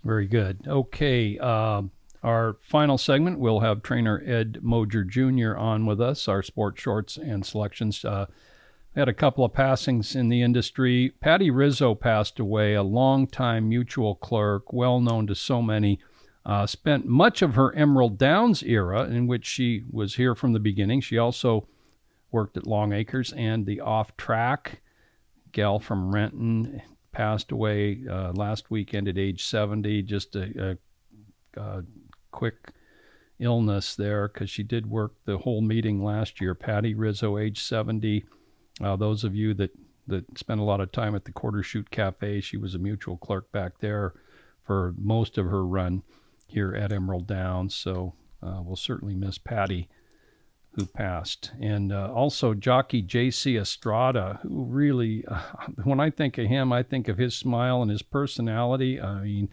[0.03, 0.61] Very good.
[0.67, 1.37] Okay.
[1.39, 1.91] Um,
[2.23, 5.57] our final segment, we'll have trainer Ed Moger Jr.
[5.57, 8.03] on with us, our sports shorts and selections.
[8.05, 8.27] Uh,
[8.95, 11.13] had a couple of passings in the industry.
[11.19, 15.99] Patty Rizzo passed away, a longtime mutual clerk, well known to so many.
[16.45, 20.59] Uh, spent much of her Emerald Downs era, in which she was here from the
[20.59, 21.01] beginning.
[21.01, 21.67] She also
[22.31, 24.81] worked at Longacres and the Off Track.
[25.51, 26.81] Gal from Renton
[27.11, 30.01] passed away uh, last weekend at age 70.
[30.03, 30.77] Just a,
[31.55, 31.83] a, a
[32.33, 32.73] quick
[33.39, 36.53] illness there because she did work the whole meeting last year.
[36.53, 38.25] Patty Rizzo, age 70.
[38.81, 39.71] Uh, those of you that,
[40.07, 43.17] that spent a lot of time at the Quarter Chute Cafe, she was a mutual
[43.17, 44.13] clerk back there
[44.63, 46.03] for most of her run
[46.47, 47.75] here at Emerald Downs.
[47.75, 49.87] So uh, we'll certainly miss Patty
[50.75, 53.57] who passed, and uh, also jockey J.C.
[53.57, 55.23] Estrada, who really,
[55.83, 58.99] when I think of him, I think of his smile and his personality.
[58.99, 59.49] I mean,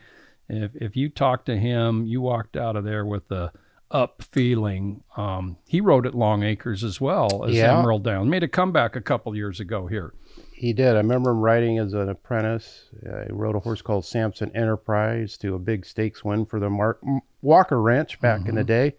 [0.50, 3.52] if if you talked to him, you walked out of there with a
[3.90, 5.02] up feeling.
[5.16, 7.76] Um, he rode at Longacres as well as yeah.
[7.76, 8.30] Emerald Down.
[8.30, 10.14] Made a comeback a couple years ago here.
[10.52, 10.94] He did.
[10.94, 12.84] I remember him riding as an apprentice.
[13.04, 16.70] Uh, he rode a horse called Samson Enterprise to a big stakes win for the
[16.70, 17.02] Mark
[17.42, 18.50] Walker Ranch back mm-hmm.
[18.50, 18.66] in the mm-hmm.
[18.66, 18.96] day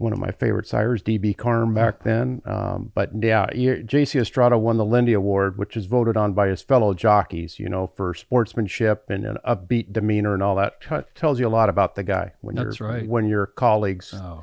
[0.00, 2.40] one of my favorite sires, DB Carm back then.
[2.46, 6.62] Um, but yeah, JC Estrada won the Lindy Award, which is voted on by his
[6.62, 10.80] fellow jockeys, you know, for sportsmanship and an upbeat demeanor and all that.
[10.80, 13.06] T- tells you a lot about the guy when That's your right.
[13.06, 14.42] when your colleagues oh.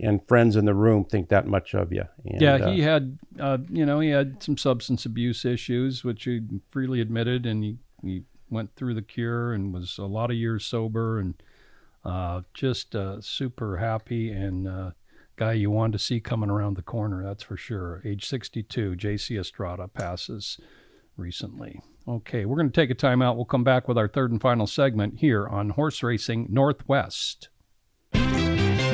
[0.00, 2.04] and friends in the room think that much of you.
[2.24, 6.24] And, yeah, he uh, had, uh, you know, he had some substance abuse issues, which
[6.24, 10.36] he freely admitted, and he, he went through the cure and was a lot of
[10.36, 11.34] years sober and
[12.06, 14.90] uh, just uh, super happy and uh,
[15.36, 18.00] guy you want to see coming around the corner, that's for sure.
[18.04, 20.58] Age 62, JC Estrada passes
[21.16, 21.80] recently.
[22.08, 23.36] Okay, we're going to take a time out.
[23.36, 27.48] We'll come back with our third and final segment here on Horse Racing Northwest.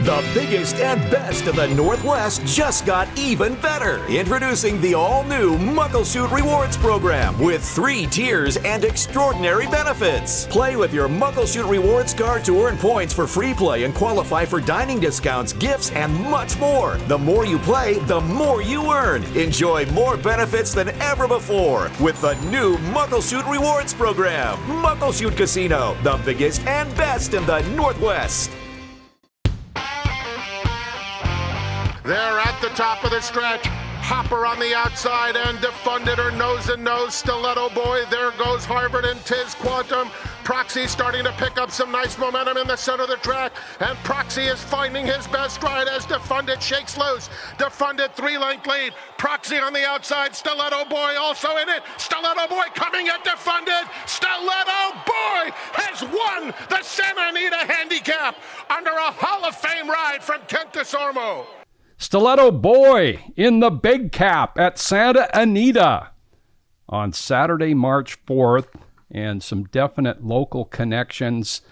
[0.03, 4.05] The biggest and best of the Northwest just got even better.
[4.07, 10.47] Introducing the all new Muckleshoot Rewards Program with three tiers and extraordinary benefits.
[10.47, 14.61] Play with your Muckleshoot Rewards card to earn points for free play and qualify for
[14.61, 16.97] dining discounts, gifts, and much more.
[17.07, 19.23] The more you play, the more you earn.
[19.37, 24.59] Enjoy more benefits than ever before with the new Muckleshoot Rewards Program.
[24.83, 28.51] Muckleshoot Casino, the biggest and best in the Northwest.
[32.05, 33.65] They're at the top of the stretch.
[34.03, 37.23] Hopper on the outside and defunded her nose and nose.
[37.23, 38.03] Stilleto Boy.
[38.11, 40.09] There goes Harvard and Tiz Quantum.
[40.43, 43.53] Proxy starting to pick up some nice momentum in the center of the track.
[43.79, 47.31] And Proxy is finding his best stride as Defunded shakes loose.
[47.59, 48.93] Defunded three length lead.
[49.17, 50.33] Proxy on the outside.
[50.33, 51.85] Stilleto Boy also in it.
[51.99, 53.85] Stilleto Boy coming at Defunded.
[54.11, 58.35] Stilleto Boy has won the Santa Anita handicap
[58.69, 61.47] under a Hall of Fame ride from Kent Desormeaux.
[62.03, 66.11] Stilleto Boy in the Big Cap at Santa Anita
[66.89, 68.67] on Saturday, March 4th,
[69.09, 71.63] and some definite local connections.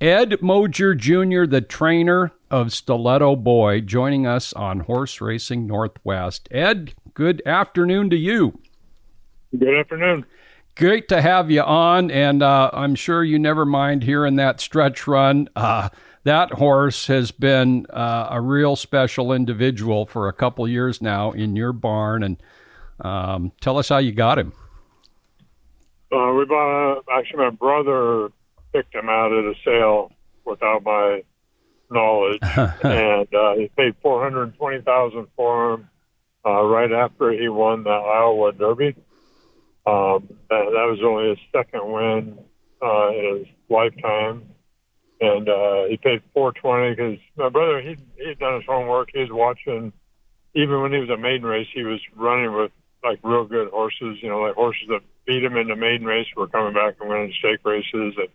[0.00, 6.46] Ed Moger Jr., the trainer of Stilleto Boy, joining us on Horse Racing Northwest.
[6.52, 8.60] Ed, good afternoon to you.
[9.58, 10.24] Good afternoon.
[10.76, 15.08] Great to have you on, and uh, I'm sure you never mind hearing that stretch
[15.08, 15.48] run.
[15.56, 15.88] Uh,
[16.24, 21.56] that horse has been uh, a real special individual for a couple years now in
[21.56, 22.22] your barn.
[22.22, 22.42] And
[23.00, 24.52] um, tell us how you got him.
[26.10, 28.30] Uh, we bought a, actually my brother
[28.72, 30.10] picked him out at a sale
[30.44, 31.22] without my
[31.90, 35.88] knowledge, and uh, he paid four hundred twenty thousand for him
[36.46, 38.94] uh, right after he won the Iowa Derby.
[39.86, 42.38] Um, that, that was only his second win
[42.82, 44.42] uh, in his lifetime
[45.20, 49.10] and uh, he paid four twenty because my brother he he'd done his homework.
[49.12, 49.92] He was watching,
[50.54, 52.70] even when he was a maiden race, he was running with
[53.02, 54.18] like real good horses.
[54.22, 57.08] You know, like horses that beat him in the maiden race were coming back and
[57.08, 58.14] winning stake races.
[58.16, 58.28] And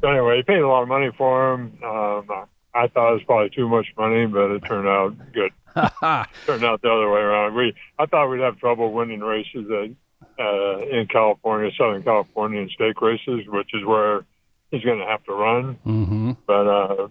[0.00, 1.78] so anyway, he paid a lot of money for him.
[1.84, 5.52] Um, I thought it was probably too much money, but it turned out good.
[6.46, 7.54] turned out the other way around.
[7.54, 12.70] We I thought we'd have trouble winning races at, uh, in California, Southern California, in
[12.70, 14.24] stake races, which is where
[14.72, 15.78] he's going to have to run.
[15.86, 16.32] Mm-hmm.
[16.44, 17.08] But uh,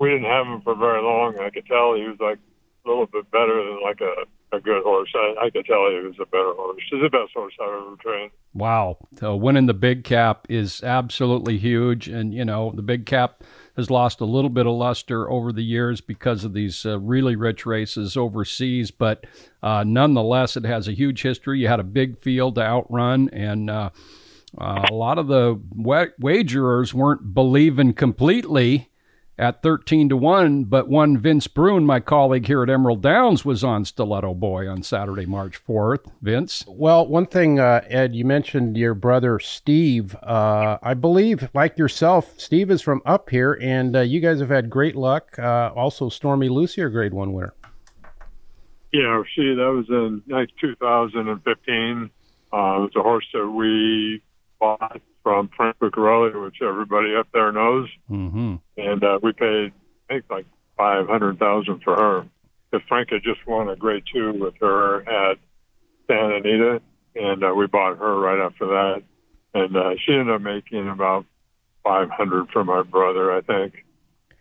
[0.00, 1.38] we didn't have him for very long.
[1.38, 2.38] I could tell he was like
[2.84, 5.12] a little bit better than like a, a good horse.
[5.14, 6.82] I, I could tell he was a better horse.
[6.90, 8.32] He's the best horse I've ever trained.
[8.54, 8.98] Wow.
[9.20, 12.08] So winning the big cap is absolutely huge.
[12.08, 13.44] And, you know, the big cap
[13.76, 17.36] has lost a little bit of luster over the years because of these uh, really
[17.36, 18.90] rich races overseas.
[18.90, 19.24] But
[19.62, 21.60] uh, nonetheless, it has a huge history.
[21.60, 23.30] You had a big field to outrun.
[23.32, 23.90] And, uh,
[24.58, 28.90] uh, a lot of the wagerers weren't believing completely
[29.38, 33.64] at 13 to 1, but one Vince Bruun, my colleague here at Emerald Downs, was
[33.64, 36.10] on Stilleto Boy on Saturday, March 4th.
[36.20, 36.64] Vince?
[36.68, 40.14] Well, one thing, uh, Ed, you mentioned your brother Steve.
[40.22, 44.50] Uh, I believe, like yourself, Steve is from up here, and uh, you guys have
[44.50, 45.38] had great luck.
[45.38, 47.54] Uh, also, Stormy Lucy, your grade one winner.
[48.92, 52.10] Yeah, see, that was in like 2015.
[52.52, 54.22] Uh, it was a horse that we
[54.62, 57.88] bought from Frank Lucarelli, which everybody up there knows.
[58.10, 58.54] Mm-hmm.
[58.76, 59.72] And uh, we paid,
[60.08, 60.46] I think, like
[60.76, 62.26] 500000 for her.
[62.70, 65.38] Because Frank had just won a grade two with her at
[66.06, 66.80] Santa Anita,
[67.16, 69.02] and uh, we bought her right after that.
[69.54, 71.26] And uh, she ended up making about
[71.84, 73.84] 500 for my brother, I think.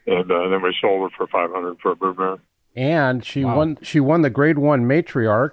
[0.07, 2.39] And uh, then we sold her for 500 for a broodmare.
[2.75, 3.57] And she Wow.
[3.57, 3.77] won.
[3.81, 5.51] She won the Grade One matriarch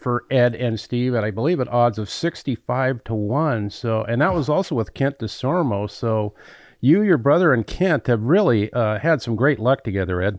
[0.00, 3.70] for Ed and Steve, and I believe at odds of sixty-five to one.
[3.70, 5.90] So, and that was also with Kent Desormeaux.
[5.90, 6.34] So,
[6.80, 10.38] you, your brother, and Kent have really uh, had some great luck together, Ed.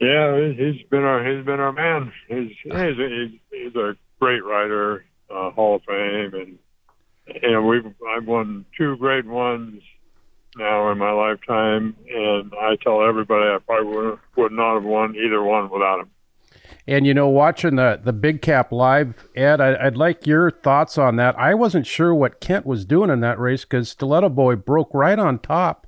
[0.00, 2.12] Yeah, he- he's been our he's been our man.
[2.28, 6.58] He's he's a, he's, a great writer, uh, Hall of Fame, and
[7.50, 9.82] know we've I've won two grade ones
[10.56, 15.16] now in my lifetime, and I tell everybody I probably would, would not have won
[15.16, 16.10] either one without him.
[16.86, 20.98] And you know, watching the the Big Cap live, Ed, I, I'd like your thoughts
[20.98, 21.38] on that.
[21.38, 25.18] I wasn't sure what Kent was doing in that race because Stilleto Boy broke right
[25.18, 25.86] on top,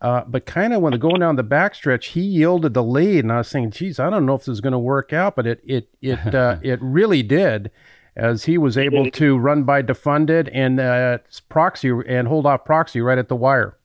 [0.00, 3.32] uh, but kind of when they're going down the backstretch, he yielded the lead, and
[3.32, 5.46] I was saying, "Geez, I don't know if this is going to work out," but
[5.46, 7.70] it it it uh, it really did,
[8.16, 11.18] as he was able to run by Defunded and uh,
[11.50, 13.76] Proxy and hold off Proxy right at the wire.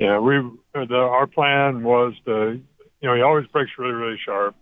[0.00, 0.40] Yeah, we
[0.74, 2.60] the, our plan was to
[3.00, 4.56] you know he always breaks really really sharp,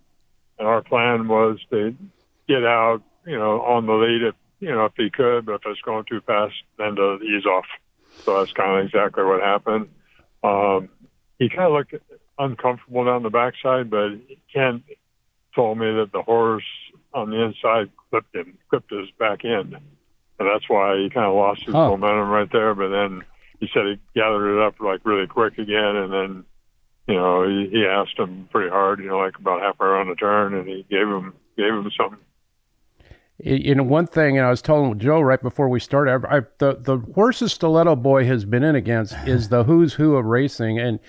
[0.63, 1.93] and our plan was to
[2.47, 5.61] get out you know on the lead if you know if he could, but if
[5.65, 7.65] it's going too fast, then to ease off.
[8.23, 9.89] So that's kind of exactly what happened.
[10.41, 10.87] Um,
[11.37, 11.93] he kind of looked
[12.39, 14.11] uncomfortable down the backside, but
[14.53, 14.83] Ken
[15.53, 16.63] told me that the horse
[17.13, 21.35] on the inside clipped him, clipped his back end, and that's why he kind of
[21.35, 21.89] lost his Huh.
[21.89, 22.73] momentum right there.
[22.73, 23.23] But then
[23.59, 26.45] he said he gathered it up like really quick again, and then
[27.07, 30.15] you know he, he asked him pretty hard, you know, like about halfway around the
[30.15, 32.19] turn, and he gave him gave him something.
[33.39, 36.41] You know, one thing, and I was telling Joe right before we started, I, I,
[36.59, 40.79] the the horses Stilleto Boy has been in against is the who's who of racing,
[40.79, 40.99] and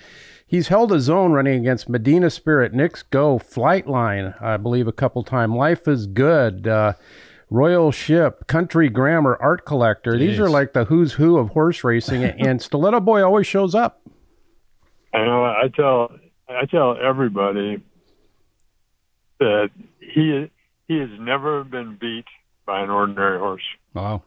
[0.45, 5.23] he's held his own running against Medina Spirit, Knicks Go, Flightline, I believe a couple
[5.23, 5.55] time.
[5.55, 6.93] Life is Good, uh,
[7.49, 10.17] Royal Ship, Country Grammar, Art Collector.
[10.17, 14.01] These are like the who's who of horse racing, and Stilleto Boy always shows up.
[15.15, 15.45] I know.
[15.45, 16.11] I tell
[16.49, 17.81] I tell everybody
[19.39, 20.51] that he
[20.87, 22.25] he has never been beat
[22.65, 23.63] by an ordinary horse.
[23.93, 24.23] Wow.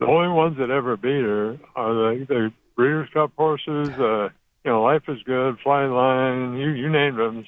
[0.00, 3.88] The only ones that ever beat her are the, the Breeders' Cup horses.
[3.90, 4.28] Uh,
[4.64, 7.46] you know, Life is Good, Flying Line, you you named them,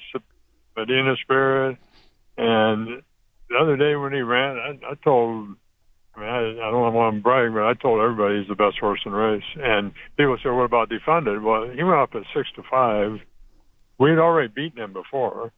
[0.75, 1.77] Medina Spirit.
[2.37, 3.03] And
[3.49, 5.55] the other day when he ran, I, I told.
[6.15, 8.77] I mean, I, I don't want to brag, but I told everybody he's the best
[8.79, 9.43] horse in the race.
[9.55, 13.19] And people say, "What about defunded?" Well, he went up at six to five.
[13.97, 15.51] We had already beaten him before.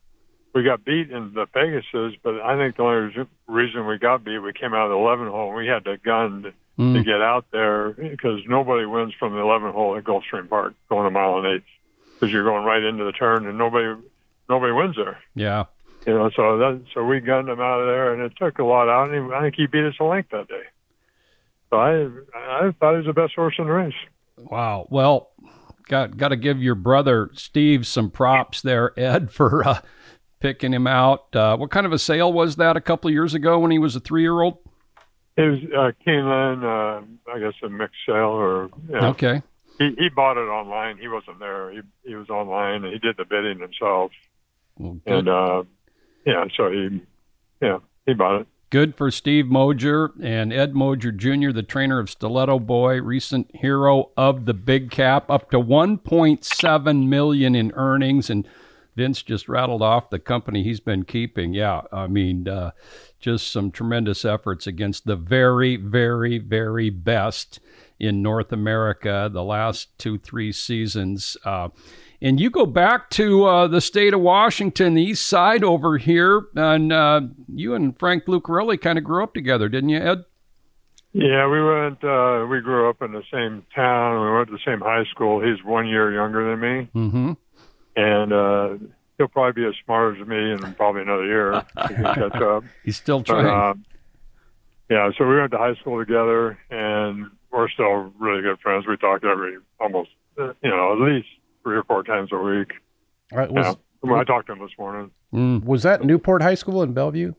[0.54, 4.38] We got beat in the Pegasus, but I think the only reason- we got beat,
[4.38, 5.47] we came out of the 11 hole.
[5.47, 6.93] and We had to gun to, Mm.
[6.97, 11.06] to get out there because nobody wins from the 11 hole at Gulfstream Park going
[11.08, 11.64] a mile and eighth
[12.14, 13.95] because you're going right into the turn and nobody
[14.49, 15.18] nobody wins there.
[15.36, 15.66] Yeah.
[16.06, 18.64] You know, so that so we gunned him out of there, and it took a
[18.64, 19.10] lot out.
[19.10, 20.64] And he, I think he beat us a length that day.
[21.70, 23.93] So I I thought he was the best horse in the race.
[24.38, 24.88] Wow.
[24.89, 25.30] Well,
[25.88, 29.80] got got to give your brother Steve some props there, Ed, for uh,
[30.39, 31.34] picking him out.
[31.36, 33.80] Uh, what kind of a sale was that a couple of years ago when he
[33.80, 34.58] was a three year old?
[35.36, 39.41] It was uh, Keeneland, uh, I guess a mixed sale, or you know, Okay.
[39.80, 40.97] he he bought it online.
[40.97, 41.72] He wasn't there.
[41.72, 44.12] He he was online, he did the bidding himself.
[44.78, 45.64] Well, And uh,
[46.26, 47.02] yeah, so he
[47.62, 48.48] yeah he bought it.
[48.70, 54.10] good for Steve Moger and Ed Moger Jr., the trainer of Stilleto Boy, recent hero
[54.18, 58.30] of the Big Cap, up to 1.7 million in earnings.
[58.32, 58.48] And
[58.96, 61.54] Vince just rattled off the company he's been keeping.
[61.54, 62.72] Yeah, I mean, uh,
[63.20, 67.60] just some tremendous efforts against the very, very, very best
[68.00, 71.38] in North America the last two, three seasons.
[71.46, 71.70] Uh,
[72.24, 76.44] and you go back to uh, the state of Washington, the east side over here,
[76.56, 77.22] and uh,
[77.54, 80.24] you and Frank Lucarelli kind of grew up together, didn't you, Ed?
[81.12, 82.04] Yeah, we went.
[82.04, 84.26] Uh, we grew up in the same town.
[84.26, 85.40] We went to the same high school.
[85.46, 87.32] He's one year younger than me, Mm-hmm.
[87.96, 88.70] and uh,
[89.20, 91.64] he'll probably be as smart as me in probably another year.
[91.88, 92.64] He catch up.
[92.84, 93.48] He's still But, trying.
[93.72, 93.86] um,
[94.90, 98.88] yeah, so we went to high school together, and we're still really good friends.
[98.88, 100.10] We talk every almost,
[100.40, 101.28] uh, you know, at least
[101.64, 102.72] three or four times a week.
[103.32, 103.74] Was, yeah.
[104.03, 105.11] Well, I talked to him this morning.
[105.34, 105.64] Mm.
[105.64, 107.34] Was that Newport High School in Bellevue?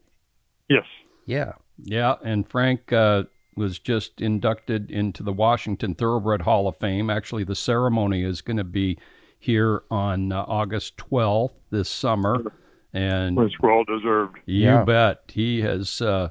[0.68, 0.84] Yes.
[1.26, 1.52] Yeah.
[1.82, 3.24] Yeah, and Frank uh,
[3.56, 7.10] was just inducted into the Washington Thoroughbred Hall of Fame.
[7.10, 8.96] Actually, the ceremony is going to be
[9.40, 12.52] here on uh, August 12th this summer,
[12.92, 14.38] and it's well deserved.
[14.46, 14.84] You Yeah.
[14.84, 15.22] bet.
[15.28, 16.28] He has uh,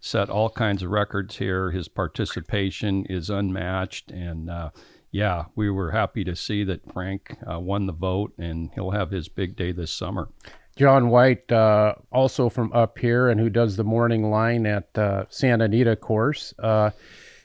[0.00, 1.70] set all kinds of records here.
[1.70, 4.70] His participation is unmatched, and uh,
[5.14, 9.12] yeah, we were happy to see that Frank uh, won the vote, and he'll have
[9.12, 10.28] his big day this summer.
[10.74, 15.26] John White, uh, also from up here, and who does the morning line at uh,
[15.28, 16.52] Santa Anita course.
[16.58, 16.90] Uh,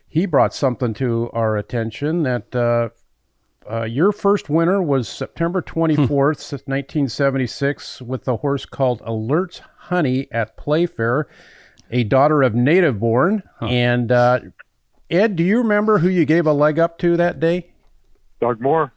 [0.07, 2.89] he brought something to our attention that uh,
[3.71, 10.57] uh, your first winner was September 24th, 1976, with the horse called Alert's Honey at
[10.57, 11.27] Playfair,
[11.91, 13.43] a daughter of native born.
[13.61, 14.39] And uh,
[15.09, 17.71] Ed, do you remember who you gave a leg up to that day?
[18.41, 18.93] Doug Moore.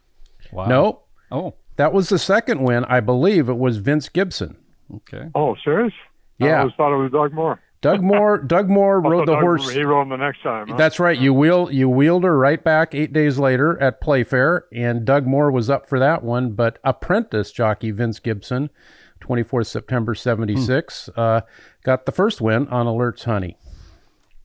[0.51, 0.65] Wow.
[0.67, 0.99] No,
[1.31, 2.85] Oh, that was the second win.
[2.85, 4.55] I believe it was Vince Gibson.
[4.95, 5.29] okay.
[5.33, 5.93] Oh, serious?
[6.39, 6.59] I Yeah.
[6.59, 7.59] always thought it was Doug Moore.
[7.81, 8.37] Doug Moore.
[8.37, 9.71] Doug Moore rode the Doug- horse.
[9.71, 10.67] He rode him the next time.
[10.69, 10.75] Huh?
[10.77, 11.17] That's right.
[11.17, 15.51] You wheel you wheeled her right back eight days later at Playfair, and Doug Moore
[15.51, 16.51] was up for that one.
[16.51, 18.69] But apprentice jockey Vince Gibson,
[19.19, 21.41] 24th September '76, uh,
[21.83, 23.57] got the first win on Alert's Honey.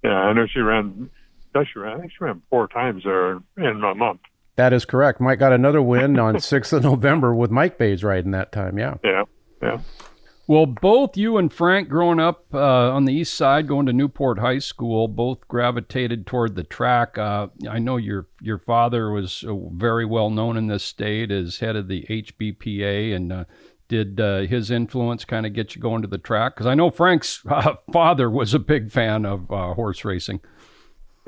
[0.02, 1.10] Yeah, I know she ran.
[1.54, 1.80] Yeah, She.
[1.80, 4.20] I think she ran four times there in a month.
[4.56, 5.20] That is correct.
[5.20, 8.78] Mike got another win on 6th of November with Mike Bays riding that time.
[8.78, 8.94] Yeah.
[9.04, 9.24] Yeah,
[9.62, 9.80] yeah.
[10.48, 14.38] Well, both you and Frank, growing up uh, on the east side, going to Newport
[14.38, 17.18] High School, both gravitated toward the track.
[17.18, 21.58] Uh, I know your your father was uh, very well known in this state as
[21.58, 23.44] head of the HBPA, and uh,
[23.88, 26.54] did uh, his influence kind of get you going to the track?
[26.54, 30.40] Because I know Frank's uh, father was a big fan of uh, horse racing.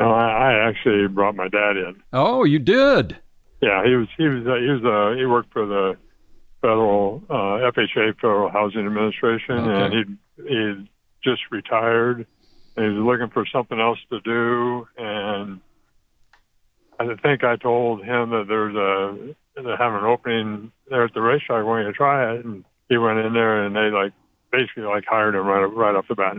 [0.01, 2.03] No, I, I actually brought my dad in.
[2.13, 3.17] Oh, you did.
[3.63, 5.97] Yeah, he was he was uh, he was uh, he worked for the
[6.63, 9.97] federal uh, FHA Federal Housing Administration, Okay.
[9.97, 10.91] and he he
[11.23, 12.27] just retired.
[12.77, 15.61] And he was looking for something else to do, and
[16.99, 21.21] I think I told him that there's a they have an opening there at the
[21.21, 21.65] racetrack.
[21.67, 24.13] Wanting to try it, and he went in there, and they like
[24.53, 26.37] basically like hired him right right off the bat.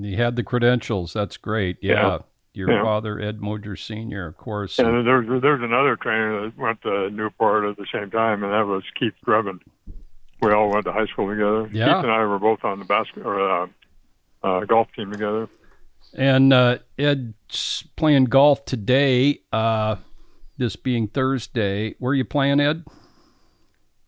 [0.00, 1.12] He had the credentials.
[1.12, 1.78] That's great.
[1.80, 1.94] Yeah.
[1.94, 2.18] Yeah.
[2.58, 2.82] Your Yeah.
[2.82, 4.80] father, Ed Moger Sr., of course.
[4.80, 8.66] And there's there's another trainer that went to Newport at the same time, and that
[8.66, 9.60] was Keith Drebin.
[10.42, 11.68] We all went to high school together.
[11.72, 11.86] Yeah.
[11.86, 13.66] Keith and I were both on the basket or uh,
[14.42, 15.48] uh, golf team together.
[16.14, 19.96] And uh, Ed's playing golf today, uh,
[20.56, 21.94] this being Thursday.
[22.00, 22.84] Where are you playing, Ed?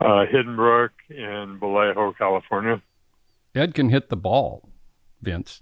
[0.01, 2.83] Uh, Hidden Brook in Vallejo, California.
[3.55, 4.69] Ed can hit the ball,
[5.23, 5.61] Vince.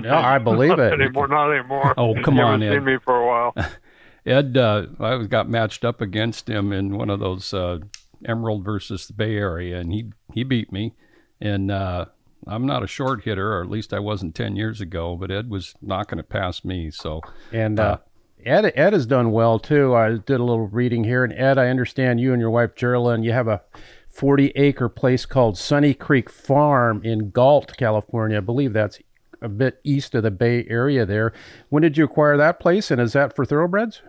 [0.04, 0.92] Yeah, I believe it.
[0.92, 1.28] anymore.
[1.28, 1.94] Not anymore.
[1.96, 2.76] Oh, come you on, haven't Ed.
[2.78, 3.54] seen me for a while.
[4.26, 7.78] Ed, uh, I got matched up against him in one of those uh,
[8.26, 10.94] Emerald versus the Bay Area, and he he beat me.
[11.40, 12.06] And uh,
[12.46, 15.16] I'm not a short hitter, or at least I wasn't ten years ago.
[15.16, 16.90] But Ed was knocking it past me.
[16.90, 17.20] So
[17.52, 17.98] And uh,
[18.44, 19.94] Ed Ed has done well too.
[19.94, 23.22] I did a little reading here, and Ed, I understand you and your wife Geraldine,
[23.22, 23.62] you have a
[24.10, 28.38] 40 acre place called Sunny Creek Farm in Galt, California.
[28.38, 28.98] I believe that's
[29.42, 31.32] a bit east of the Bay Area there.
[31.68, 34.02] When did you acquire that place, and is that for thoroughbreds?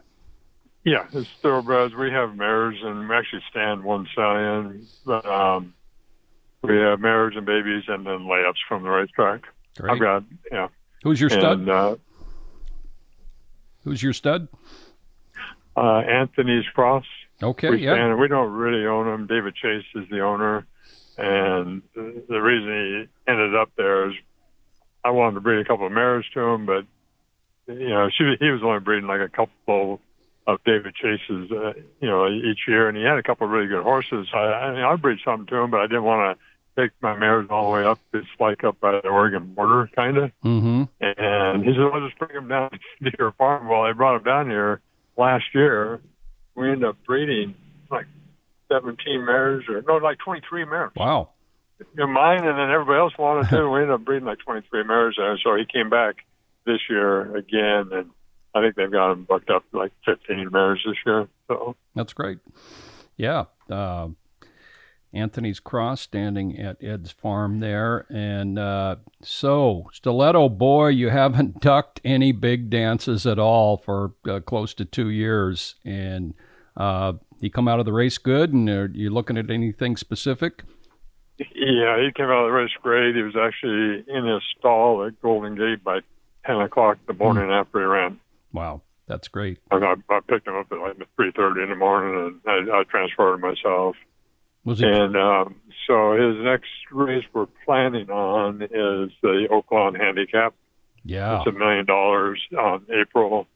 [0.86, 1.94] Yeah, it's thoroughbreds.
[1.94, 4.88] We have mares, and we actually stand one stallion.
[5.06, 5.74] But um,
[6.62, 9.44] we have mares and babies, and then layups from the racetrack.
[9.78, 9.92] great.
[9.92, 10.68] I've got yeah.
[11.04, 11.60] Who's your stud?
[11.60, 11.96] And uh,
[13.84, 14.48] Who's your stud?
[15.76, 17.06] uh, Anthony's Cross.
[17.42, 17.94] Okay, we yeah.
[17.94, 18.20] stand.
[18.20, 19.28] We don't really own them.
[19.28, 20.66] David Chase is the owner,
[21.18, 24.16] and the, the reason he ended up there is
[25.04, 26.86] I wanted to breed a couple of mares to him, but
[27.68, 30.02] you know she he was only breeding like a couple
[30.48, 33.68] of David Chase's, uh, you know, each year, and he had a couple of really
[33.68, 34.28] good horses.
[34.34, 37.16] I, I mean, I'd breed something to him, but I didn't want to take my
[37.16, 38.00] mares all the way up.
[38.14, 40.32] It's like up by the Oregon border, kind of.
[40.44, 40.84] Mm-hmm.
[41.02, 42.72] And he said, "I'll just bring him down
[43.04, 44.82] to your farm." Well, I brought him down here
[45.18, 46.02] last year.
[46.56, 47.56] We ended up breeding
[47.92, 48.08] like
[48.72, 50.92] 17 mares, or no, like 23 mares.
[50.96, 51.30] Wow.
[51.80, 53.70] You know, mine, and then everybody else wanted to.
[53.70, 55.38] We ended up breeding like 23 mares there.
[55.44, 56.18] So he came back
[56.66, 58.10] this year again, and
[58.54, 61.28] I think they've got him booked up like 15 mares this year.
[61.48, 62.40] So That's great.
[63.18, 63.46] Yeah.
[63.70, 64.10] Uh,
[65.12, 68.06] Anthony's Cross standing at Ed's farm there.
[68.10, 74.40] And uh, so, Stilleto Boy, you haven't ducked any big dances at all for uh,
[74.42, 75.76] close to two years.
[75.84, 76.34] And
[76.78, 80.64] uh, you come out of the race good, and are you looking at anything specific?
[81.56, 83.16] Yeah, he came out of the race great.
[83.16, 86.00] He was actually in his stall at Golden Gate by
[86.46, 88.20] 10 o'clock the morning after he ran.
[88.54, 88.82] Wow.
[89.08, 89.58] That's great.
[89.72, 92.84] I, I picked him up at like three thirty in the morning, and I, I
[92.84, 93.96] transferred him myself.
[94.66, 94.86] Was he?
[94.86, 95.56] And um,
[95.88, 100.54] so his next race we're planning on is the Oaklawn Handicap.
[101.04, 101.40] yeah.
[101.40, 103.48] It's a million dollars on April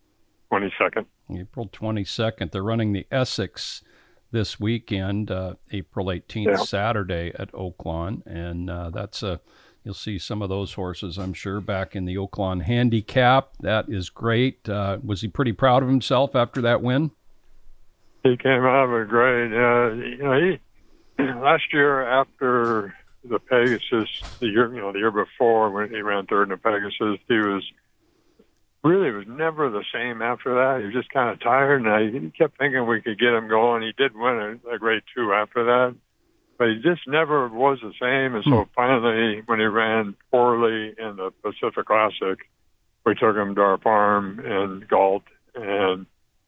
[0.49, 1.05] twenty second.
[1.29, 2.51] April 22nd.
[2.51, 3.83] They're running the Essex
[4.33, 6.55] this weekend, uh, April 18th, Yeah.
[6.57, 8.25] Saturday at Oaklawn.
[8.25, 9.39] And uh, that's a,
[9.85, 13.51] you'll see some of those horses, I'm sure, back in the Oaklawn handicap.
[13.61, 14.67] That is great.
[14.67, 17.11] Uh, was he pretty proud of himself after that win?
[18.23, 19.53] He came out of it great.
[19.53, 24.09] Uh, you know, he last year after the Pegasus,
[24.39, 27.35] the year you know the year before when he ran third in the Pegasus, he
[27.35, 27.63] was
[28.83, 30.79] really was never the same after that.
[30.79, 33.81] He was just kind of tired, and I kept thinking we could get him going.
[33.83, 35.95] He did win a, a grade two after that,
[36.57, 38.35] but he just never was the same.
[38.35, 42.39] And so finally, when he ran poorly in the Pacific Classic,
[43.05, 45.23] we took him to our farm in Galt,
[45.55, 46.05] and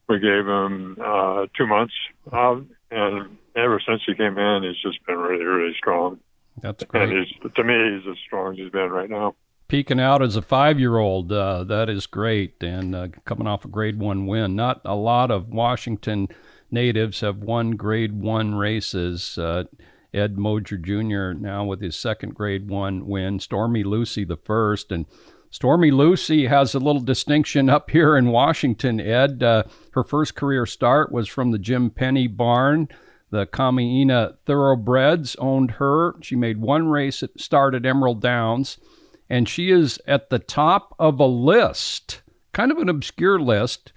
[0.07, 1.93] we gave him uh, two months
[2.31, 6.19] out, and ever since he came in, he's just been really, really strong.
[6.61, 7.27] That's And great.
[7.27, 9.35] he's to me, he's as strong as he's been right now.
[9.67, 12.61] Peeking out as a five year old, uh, that is great.
[12.61, 14.55] And uh, coming off a grade one win.
[14.55, 16.27] Not a lot of Washington
[16.69, 19.37] natives have won grade one races.
[19.37, 19.63] Uh,
[20.13, 21.37] Ed Moger Jr.
[21.37, 23.39] now with his second grade one win.
[23.39, 24.91] Stormy Lucy the first.
[24.91, 25.05] And
[25.49, 29.41] Stormy Lucy has a little distinction up here in Washington, Ed.
[29.41, 32.87] Uh, her first career start was from the Jim Penney barn.
[33.31, 36.15] The Kamiina Thoroughbreds owned her.
[36.21, 38.77] She made one race start at Emerald Downs,
[39.29, 42.21] and she is at the top of a list,
[42.53, 43.91] kind of an obscure list.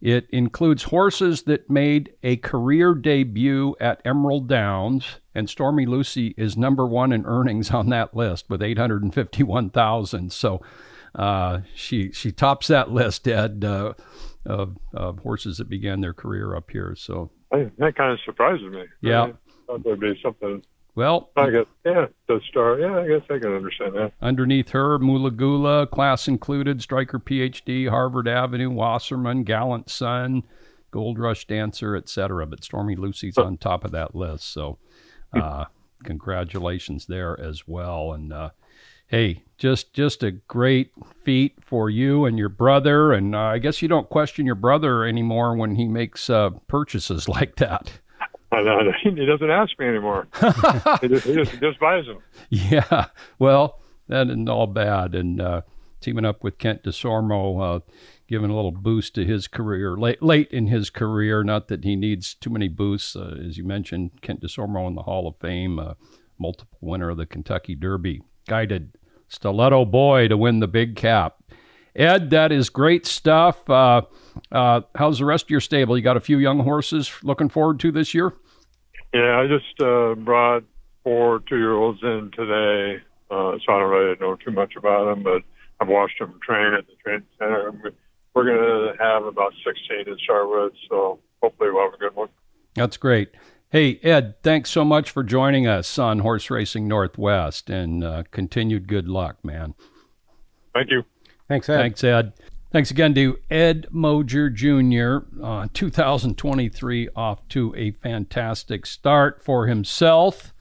[0.00, 6.56] It includes horses that made a career debut at Emerald Downs, and Stormy Lucy is
[6.56, 10.32] number one in earnings on that list with 851,000.
[10.32, 10.60] So
[11.14, 13.92] uh, she she tops that list, Ed, uh,
[14.44, 16.94] of, of horses that began their career up here.
[16.96, 18.84] So that kind of surprises me.
[19.02, 19.24] Yeah.
[19.24, 19.32] I
[19.66, 20.62] thought there'd be something.
[20.94, 22.78] Well, I guess, yeah, the star.
[22.78, 24.12] Yeah, I guess I can understand that.
[24.20, 30.42] Underneath her, Mulagula, class included, Stryker PhD, Harvard Avenue, Wasserman, Gallant Son,
[30.90, 32.46] Gold Rush Dancer, etc.
[32.46, 34.52] But Stormy Lucy's on top of that list.
[34.52, 34.78] So
[35.32, 35.64] uh,
[36.04, 38.12] congratulations there as well.
[38.12, 38.50] And uh,
[39.06, 40.92] hey, just just a great
[41.24, 43.12] feat for you and your brother.
[43.12, 47.28] And uh, I guess you don't question your brother anymore when he makes uh, purchases
[47.30, 47.92] like that.
[48.52, 50.28] I know, he doesn't ask me anymore.
[51.00, 52.18] he, just, he, just, just buys them.
[52.50, 53.06] Yeah,
[53.38, 55.14] well, that isn't all bad.
[55.14, 55.62] And uh,
[56.00, 57.80] teaming up with Kent Desormeaux, uh,
[58.28, 61.42] giving a little boost to his career late, late in his career.
[61.42, 64.20] Not that he needs too many boosts, uh, as you mentioned.
[64.20, 65.94] Kent Desormeaux in the Hall of Fame, uh,
[66.38, 68.98] multiple winner of the Kentucky Derby, guided
[69.30, 71.36] Stilleto Boy to win the big cap.
[71.94, 73.68] Ed, that is great stuff.
[73.68, 74.02] Uh,
[74.50, 75.96] uh, how's the rest of your stable?
[75.96, 78.32] You got a few young horses looking forward to this year?
[79.12, 80.64] Yeah, I just uh, brought
[81.04, 85.42] four two-year-olds in today, uh, so I don't really know too much about them, but
[85.80, 87.70] I've watched them train at the training center.
[88.34, 92.28] We're going to have about 16 in Charlotte, so hopefully we'll have a good one.
[92.74, 93.30] That's great.
[93.68, 98.88] Hey, Ed, thanks so much for joining us on Horse Racing Northwest and uh, continued
[98.88, 99.74] good luck, man.
[100.74, 101.02] Thank you.
[101.52, 101.76] Thanks, Ed.
[101.76, 102.32] Thanks, Ed.
[102.70, 105.26] Thanks again to Ed Moger Jr.
[105.44, 110.54] Uh, 2023 off to a fantastic start for himself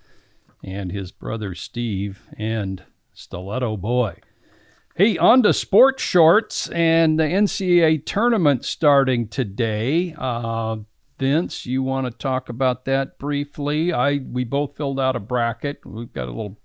[0.62, 2.84] and his brother Steve and
[3.16, 4.18] Stilleto Boy.
[4.96, 10.14] Hey, on to sports shorts and the NCAA tournament starting today.
[10.18, 10.80] Uh,
[11.18, 13.94] Vince, you want to talk about that briefly?
[13.94, 15.86] I we both filled out a bracket.
[15.86, 16.58] We've got a little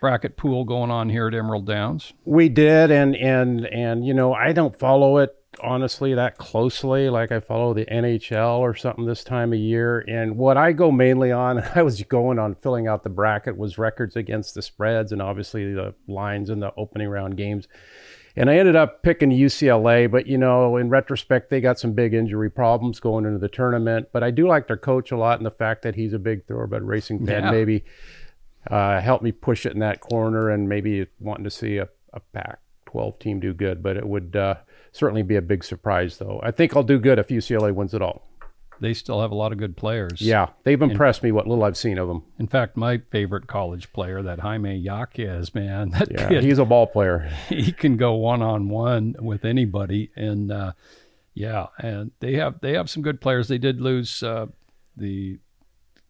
[0.00, 2.12] bracket pool going on here at Emerald Downs.
[2.24, 7.08] We did, and and and you know, I don't follow it honestly that closely.
[7.10, 10.04] Like I follow the NHL or something this time of year.
[10.06, 13.78] And what I go mainly on, I was going on filling out the bracket was
[13.78, 17.66] records against the spreads and obviously the lines in the opening round games.
[18.36, 22.14] And I ended up picking UCLA, but you know, in retrospect, they got some big
[22.14, 24.08] injury problems going into the tournament.
[24.12, 26.46] But I do like their coach a lot, and the fact that he's a big
[26.46, 27.50] thoroughbred racing fan Yeah.
[27.50, 27.84] maybe
[28.70, 32.20] uh, helped me push it in that corner, and maybe wanting to see a, a
[32.32, 33.82] pack 12 team do good.
[33.82, 34.56] But it would uh,
[34.92, 36.40] certainly be a big surprise, though.
[36.42, 38.24] I think I'll do good if UCLA wins it all.
[38.80, 40.20] They still have a lot of good players.
[40.20, 41.32] Yeah, they've impressed me.
[41.32, 42.22] What little I've seen of them.
[42.38, 46.64] In fact, my favorite college player, that Jaime Jaquez, man, that Yeah, kid, he's a
[46.64, 47.28] ball player.
[47.48, 50.72] he can go one on one with anybody, and uh,
[51.34, 53.48] yeah, and they have they have some good players.
[53.48, 54.46] They did lose uh,
[54.96, 55.38] the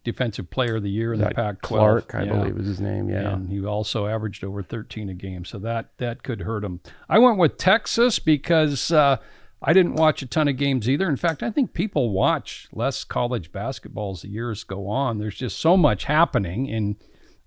[0.03, 1.61] defensive player of the year in the That Pac-12.
[1.61, 2.33] Clark, I Yeah.
[2.37, 3.09] believe is his name.
[3.09, 3.33] Yeah.
[3.33, 6.79] And he also averaged over 13 a game, so that that could hurt him.
[7.09, 9.17] I went with Texas because uh,
[9.61, 11.09] I didn't watch a ton of games either.
[11.09, 15.17] In fact, I think people watch less college basketball as the years go on.
[15.19, 16.95] There's just so much happening in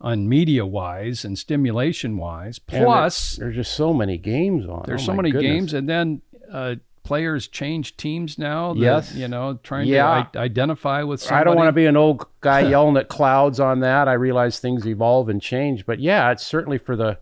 [0.00, 2.58] on media wise and stimulation wise.
[2.58, 4.82] Plus, there- there's just so many games on.
[4.86, 5.50] there's Oh, so many goodness.
[5.50, 8.72] games, and then uh, players change teams now.
[8.74, 9.14] that, Yes.
[9.14, 10.26] you know, trying Yeah.
[10.32, 11.40] to I- identify with somebody.
[11.40, 14.08] I don't want to be an old guy yelling at clouds on that.
[14.08, 17.18] I realize things evolve and change, but yeah, it's certainly for the,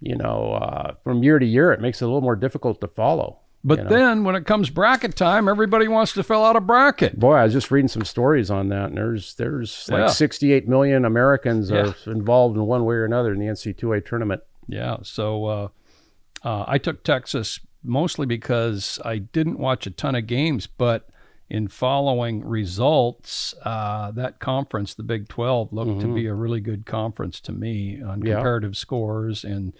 [0.00, 2.88] you know, uh, from year to year, it makes it a little more difficult to
[2.88, 3.38] follow.
[3.64, 3.90] But you know.
[3.90, 7.18] then when it comes bracket time, everybody wants to fill out a bracket.
[7.18, 10.06] Boy, I was just reading some stories on that, and there's there's like Yeah.
[10.06, 11.92] 68 million Americans Yeah.
[12.06, 14.42] are involved in one way or another in the NC2A tournament.
[14.68, 14.98] Yeah.
[15.02, 15.68] So uh,
[16.44, 21.08] uh, I took Texas mostly because I didn't watch a ton of games, but
[21.48, 26.84] in following results, uh, that conference, the Big 12, looked to be a really good
[26.86, 28.34] conference to me on Yeah.
[28.34, 29.72] comparative scores and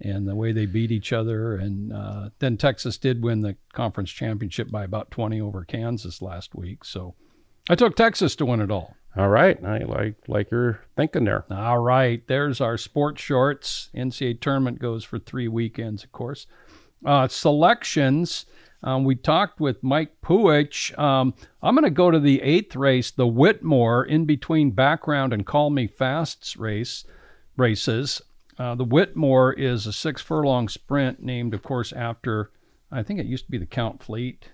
[0.00, 1.56] and the way they beat each other.
[1.56, 6.54] And uh, then Texas did win the conference championship by about 20 over Kansas last
[6.54, 6.84] week.
[6.84, 7.16] So
[7.68, 8.94] I took Texas to win it all.
[9.16, 11.44] All right, I like like you're thinking there.
[11.50, 13.90] All right, there's our sports shorts.
[13.92, 16.46] NCAA tournament goes for three weekends, of course.
[17.04, 18.46] Uh, selections.
[18.82, 20.96] Um, we talked with Mike Puhich.
[20.98, 25.44] Um, I'm going to go to the eighth race, the Whitmore, in between Backround and
[25.46, 27.04] Call Me Fast's race
[27.56, 28.22] races.
[28.58, 32.50] Uh, the Whitmore is a six furlong sprint named, of course, after
[32.90, 34.48] I think it used to be the Count Fleet.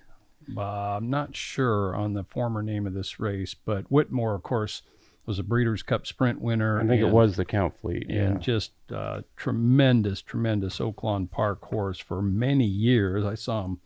[0.56, 0.60] Uh,
[0.96, 4.82] I'm not sure on the former name of this race, but Whitmore, of course,
[5.26, 6.80] was a Breeders' Cup Sprint winner.
[6.80, 8.06] I think it was the Count Fleet.
[8.08, 8.22] Yeah.
[8.22, 13.24] and just uh, tremendous, tremendous Oaklawn Park horse for many years.
[13.24, 13.80] I saw him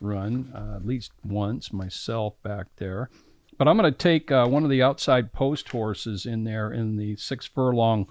[0.00, 3.10] run uh, at least once myself back there.
[3.58, 6.96] But I'm going to take uh, one of the outside post horses in there in
[6.96, 8.06] the six furlong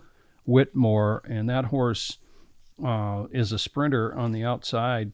[0.45, 2.19] Whitmore, and that horse
[2.86, 5.11] uh, is a sprinter on the outside.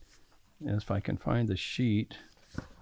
[0.62, 2.18] If I can find the sheet,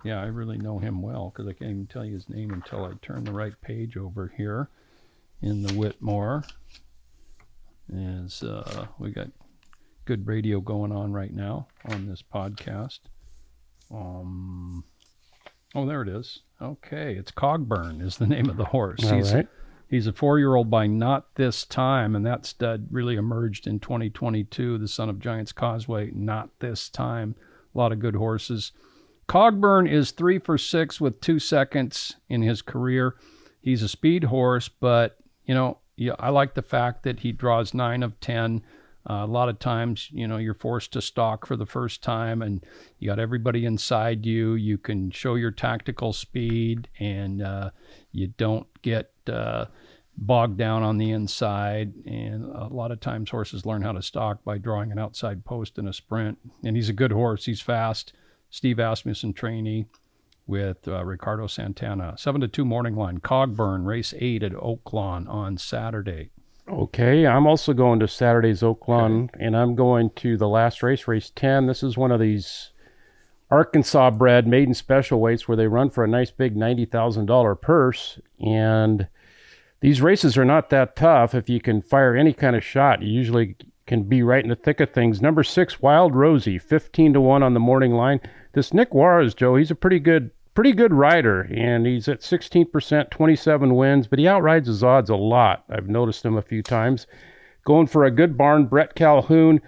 [0.04, 2.86] yeah, I really know him well because I can't even tell you his name until
[2.86, 4.70] I turn the right page over here
[5.42, 6.44] in the Whitmore.
[7.94, 9.28] As uh, we got
[10.06, 13.00] good radio going on right now on this podcast.
[13.92, 14.84] Um,
[15.76, 16.40] oh, there it is.
[16.62, 19.04] Okay, it's Cogburn is the name of the horse.
[19.04, 19.48] All he's right.
[19.90, 24.78] he's a four-year-old by not this time, and that stud really emerged in 2022.
[24.78, 27.36] The son of Giants Causeway, not this time.
[27.74, 28.72] A lot of good horses.
[29.28, 33.16] Cogburn is three for six with two seconds in his career.
[33.62, 37.74] He's a speed horse, but you know, yeah, I like the fact that he draws
[37.74, 38.64] nine of ten.
[39.10, 42.42] Uh, a lot of times, you know, you're forced to stalk for the first time,
[42.42, 42.66] and
[43.00, 44.54] you got everybody inside you.
[44.54, 47.72] You can show your tactical speed, and uh,
[48.14, 49.66] you don't get uh,
[50.18, 51.94] bogged down on the inside.
[52.06, 55.78] And a lot of times, horses learn how to stalk by drawing an outside post
[55.78, 56.38] in a sprint.
[56.64, 57.46] And he's a good horse.
[57.46, 58.14] He's fast.
[58.54, 59.88] Steve Asmussen trainee
[60.46, 62.14] with uh, Ricardo Santana.
[62.20, 63.20] Seven to two morning line.
[63.20, 66.30] Cogburn race eight at Oaklawn on Saturday.
[66.70, 71.32] Okay, I'm also going to Saturday's Oaklawn, and I'm going to the last race, race
[71.36, 71.66] 10.
[71.66, 72.70] This is one of these
[73.50, 78.20] Arkansas bred maiden special weights where they run for a nice big $90,000 purse.
[78.40, 79.08] And
[79.82, 81.34] these races are not that tough.
[81.34, 84.56] If you can fire any kind of shot, you usually can be right in the
[84.56, 85.22] thick of things.
[85.22, 88.22] Number six, Wild Rosie, 15 to 1 on the morning line.
[88.54, 93.10] This Nick Juarez, Joe, he's a pretty good pretty good rider, and he's at 16%,
[93.10, 95.64] 27 wins, but he outrides his odds a lot.
[95.68, 97.08] I've noticed him a few times.
[97.66, 99.62] Going for a good barn, Brett Calhoun.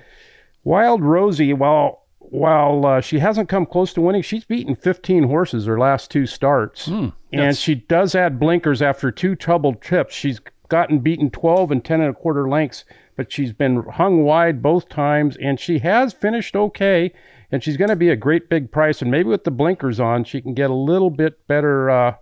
[0.64, 5.66] Wild Rosie, while while uh, she hasn't come close to winning, she's beaten 15 horses
[5.66, 6.88] her last two starts,
[7.32, 10.14] and she does add blinkers after two troubled trips.
[10.16, 12.84] She's gotten beaten 12 and 10 and a quarter lengths,
[13.16, 17.14] but she's been hung wide both times, and she has finished okay.
[17.52, 20.24] And she's going to be a great big price, and maybe with the blinkers on,
[20.24, 22.16] she can get a little bit better uh,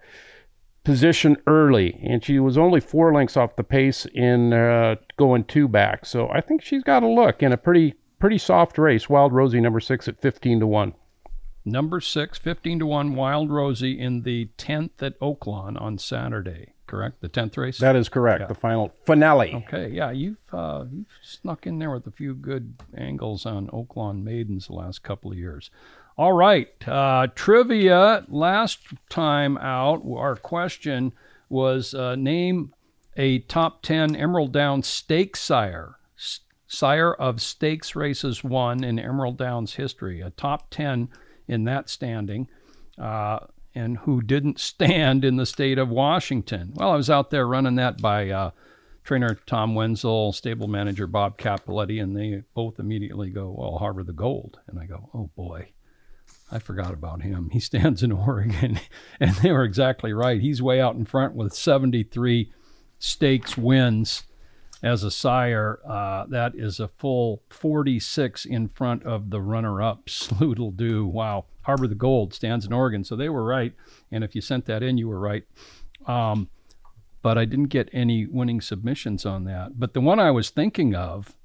[0.84, 1.99] position early.
[2.03, 6.30] And she was only four lengths off the pace in uh, going two back, so
[6.30, 9.09] I think she's got a look in a pretty pretty soft race.
[9.09, 10.93] Wild Rosie number six at 15 to one.
[11.65, 17.21] Number six, 15 to 1, Wild Rosie in the 10th at Oaklawn on Saturday, correct?
[17.21, 17.79] The 10th race?
[17.79, 18.47] That is correct.
[18.47, 19.55] The final finale.
[19.67, 24.23] Okay, yeah, you've uh, you've snuck in there with a few good angles on Oaklawn
[24.23, 25.71] maidens the last couple of years.
[26.17, 28.25] All right, uh, trivia.
[28.29, 28.79] Last
[29.09, 31.13] time out, our question
[31.49, 32.73] was uh, name
[33.17, 35.95] a top ten Emerald Downs stake sire,
[36.67, 40.21] sire of stakes races won in Emerald Downs history.
[40.21, 41.09] A top ten
[41.47, 42.47] in that standing.
[42.99, 43.39] Uh,
[43.76, 46.74] and who didn't stand in the state of Washington.
[46.76, 48.51] Well, I was out there running that by uh,
[49.03, 54.13] trainer Tom Wenzel, stable manager Bob Capoletti, and they both immediately go, "Well, Harbor the
[54.13, 55.69] Gold," and I go, "Oh boy."
[56.51, 57.49] I forgot about him.
[57.51, 58.80] He stands in Oregon,
[59.19, 60.39] and they were exactly right.
[60.39, 62.51] He's way out in front with 73
[62.99, 64.24] stakes wins
[64.84, 65.79] as a sire.
[65.88, 71.07] Uh, that is a full 46 in front of the runner-up, Sloodle Do.
[71.07, 73.73] Wow, Harbor the Gold stands in Oregon, so they were right.
[74.11, 75.43] And if you sent that in, you were right.
[76.05, 76.49] Um,
[77.21, 79.79] but I didn't get any winning submissions on that.
[79.79, 81.38] But the one I was thinking of,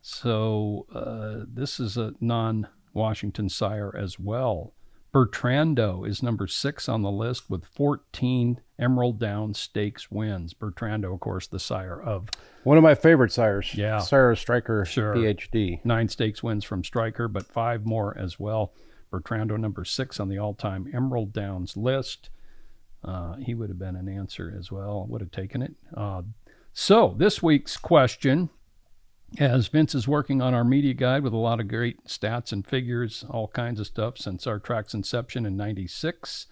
[0.00, 4.72] so uh, this is a non Washington sire as well.
[5.12, 10.54] Bertrando is number six on the list with 14 Emerald Down Stakes wins.
[10.54, 12.28] Bertrando, of course, the sire of
[12.64, 13.74] one of my favorite sires.
[13.74, 15.14] Yeah, Sire Stryker sure.
[15.14, 15.84] PhD.
[15.84, 18.72] Nine stakes wins from Stryker, but five more as well.
[19.12, 22.30] Bertrando, number six on the all-time Emerald Downs list.
[23.04, 25.06] Uh, he would have been an answer as well.
[25.08, 25.74] Would have taken it.
[25.94, 26.22] Uh,
[26.72, 28.50] so this week's question
[29.38, 32.66] as Vince is working on our media guide with a lot of great stats and
[32.66, 36.46] figures, all kinds of stuff since our track's inception in 96.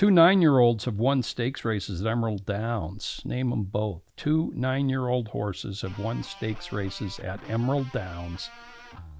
[0.00, 3.20] Two nine year olds have won stakes races at Emerald Downs.
[3.26, 4.00] Name them both.
[4.16, 8.48] Two nine year old horses have won stakes races at Emerald Downs.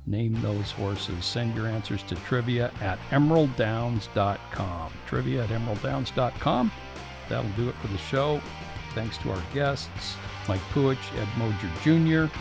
[0.06, 1.22] Name those horses.
[1.22, 4.92] Send your answers to trivia at emeralddowns.com.
[5.06, 6.72] Trivia at emeralddowns.com.
[7.28, 8.40] That'll do it for the show.
[8.94, 10.16] Thanks to our guests.
[10.48, 12.34] Mike Puhich, Ed Moger Jr.,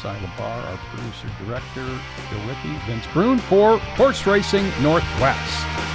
[0.00, 1.86] Cy Labar, our producer director,
[2.28, 5.92] Bill Vince Bruun for Horse Racing Northwest.